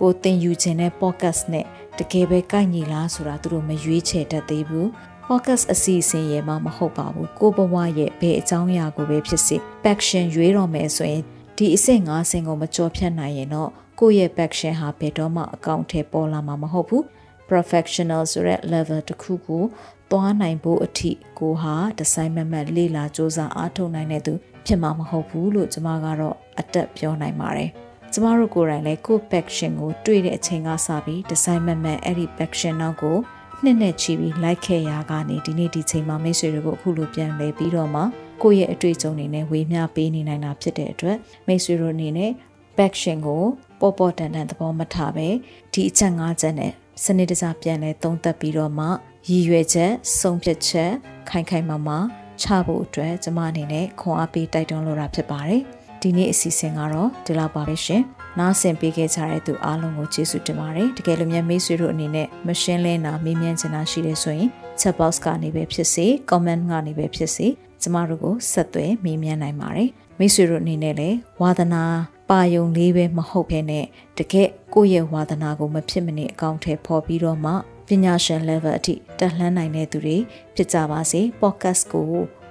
[0.00, 1.66] ကိုသင်ယူခြင်းတဲ့ podcast နဲ့
[1.98, 4.86] တကယ်ပဲကိုက်ညီလားဆိုတာသူတို့မရွေးချယ်တတ်သေးဘူး
[5.26, 11.22] podcast အစီအစဉ်ရဲ့မှမဟုတ်ပါဘူးကိုဘဝရဲ့ဘယ်အကြောင်းအရာကိုပဲဖြစ်စေ passion ရွေးတော့မယ်ဆိုရင်
[11.56, 17.04] ဒီအဆင့်၅ဆင့်ကိုမကြောဖြတ်နိုင်ရင်တော့ကိုယ့်ရဲ့ passion ဟာဘယ်တော့မှအကောင့်ထဲပေါ်လာမှာမဟုတ်ဘူး
[17.50, 19.64] professional ဆိုတဲ့ level တစ်ခုကို
[20.12, 24.32] သွားနိုင်ဖို့အထိကိုဟာဒီဇိုင်းမမတ်လေ့လာစူးစမ်းအားထုတ်နိုင်တဲ့သူ
[24.66, 27.70] ဖြစ်မှာမဟုတ်ဘူးလို့ကျွန်မကတော့အတက်ပြောနိုင်ပါတယ်
[28.12, 33.16] ကျမတို့ကိုယ်တိုင်လည်းကိုယ့် passion ကိုတွေ့တဲ့အချိန်ကစပြီးဒီဇိုင်းမမတ်အဲ့ဒီ passion နောက်ကို
[33.62, 38.02] နှစ်နဲ့ချီပြီးလိုက်ခဲ့ရကနေဒီနေ့ဒီချိန်မှာမိတ်ဆွေတွေကိုအခုလိုပြန်လဲပြီးတော့မှ
[38.42, 42.30] ကိုယ့်ရဲ့အတွေ့အကြုံတွေနဲ့ဝေမျှပေးနေနိုင်တာဖြစ်တဲ့အတွက်မိတ်ဆွေတို့အနေနဲ့
[42.78, 43.42] passion ကို
[43.80, 45.28] ပေါ်ပေါ်တန်တန်သဘောမထားပဲ
[45.72, 46.72] ဒီအချက်၅ချက်နဲ့
[47.04, 48.86] စနစ်တကျပြန်လဲသုံးသပ်ပြီးတော့မှ
[49.28, 50.90] ရည်ရွယ်ချက်ဆုံးဖြတ်ချက်
[51.28, 51.98] ခိုင်ခိုင်မာမာ
[52.40, 55.62] ချဖို့အတွက်ကျမအနေနဲ့ခွန်အားပေးတိုက်တွန်းလိုတာဖြစ်ပါတယ်
[56.02, 58.02] ဒီနေ့အစီအစဉ်ကတော့ဒီလောက်ပါပဲရှင်
[58.38, 64.50] နားဆင်ပေးခဲ့ကြတဲ့သူအားလုံးကိုကျေးဇူးတင်ပါတယ်တကယ်လို့များမိတ်ဆွေတို့အနေနဲ့မရှင်းလင်းတာမေးမြန်းချင်တာရှိတယ်ဆိုရင်
[64.80, 67.46] chat box ကနေပဲဖြစ်စေ comment ကနေပဲဖြစ်စေ
[67.82, 71.82] ကျမတို့ကိုဆက်သွယ်မေးမြန်းနိုင်ပါတယ်မိတ်ဆွေတို့အနေနဲ့လည်းဝါသနာ
[72.30, 73.84] ပါယုံလေးပဲမဟုတ်ဘဲနဲ့
[74.18, 77.56] တကယ်ကိုယ့်ရဲ့ဝါသနာကိုမဖြစ်မနေအကောင့်ထဲပေါ်ပြီးတော့မှပ
[78.04, 80.16] ညာရှင် level အထိတက်လှမ်းနိုင်တဲ့သူတွေ
[80.54, 82.06] ဖြစ်ကြပါစေ podcast ကို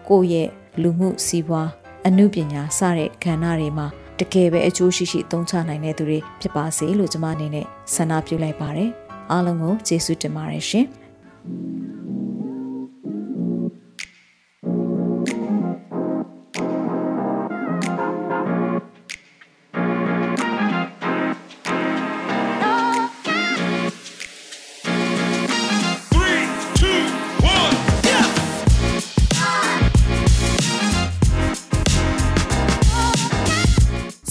[0.09, 0.49] ကိုယ့်ရဲ့
[0.81, 1.69] လူမှုစီးပွား
[2.07, 3.87] အမှုပညာစတဲ့ကဏ္ဍတွေမှာ
[4.19, 8.89] တကယ်ပဲအကျိုးရှိရှိသုံးချနိုင်တဲ့သူတွေဖြစ်ပါစေလို့ကျွန်မအနေနဲ့ဆန္ဒပြုလိုက်ပါတယ်
[9.31, 10.85] အားလုံးကိုကျေးဇူးတင်ပါတယ်ရှင်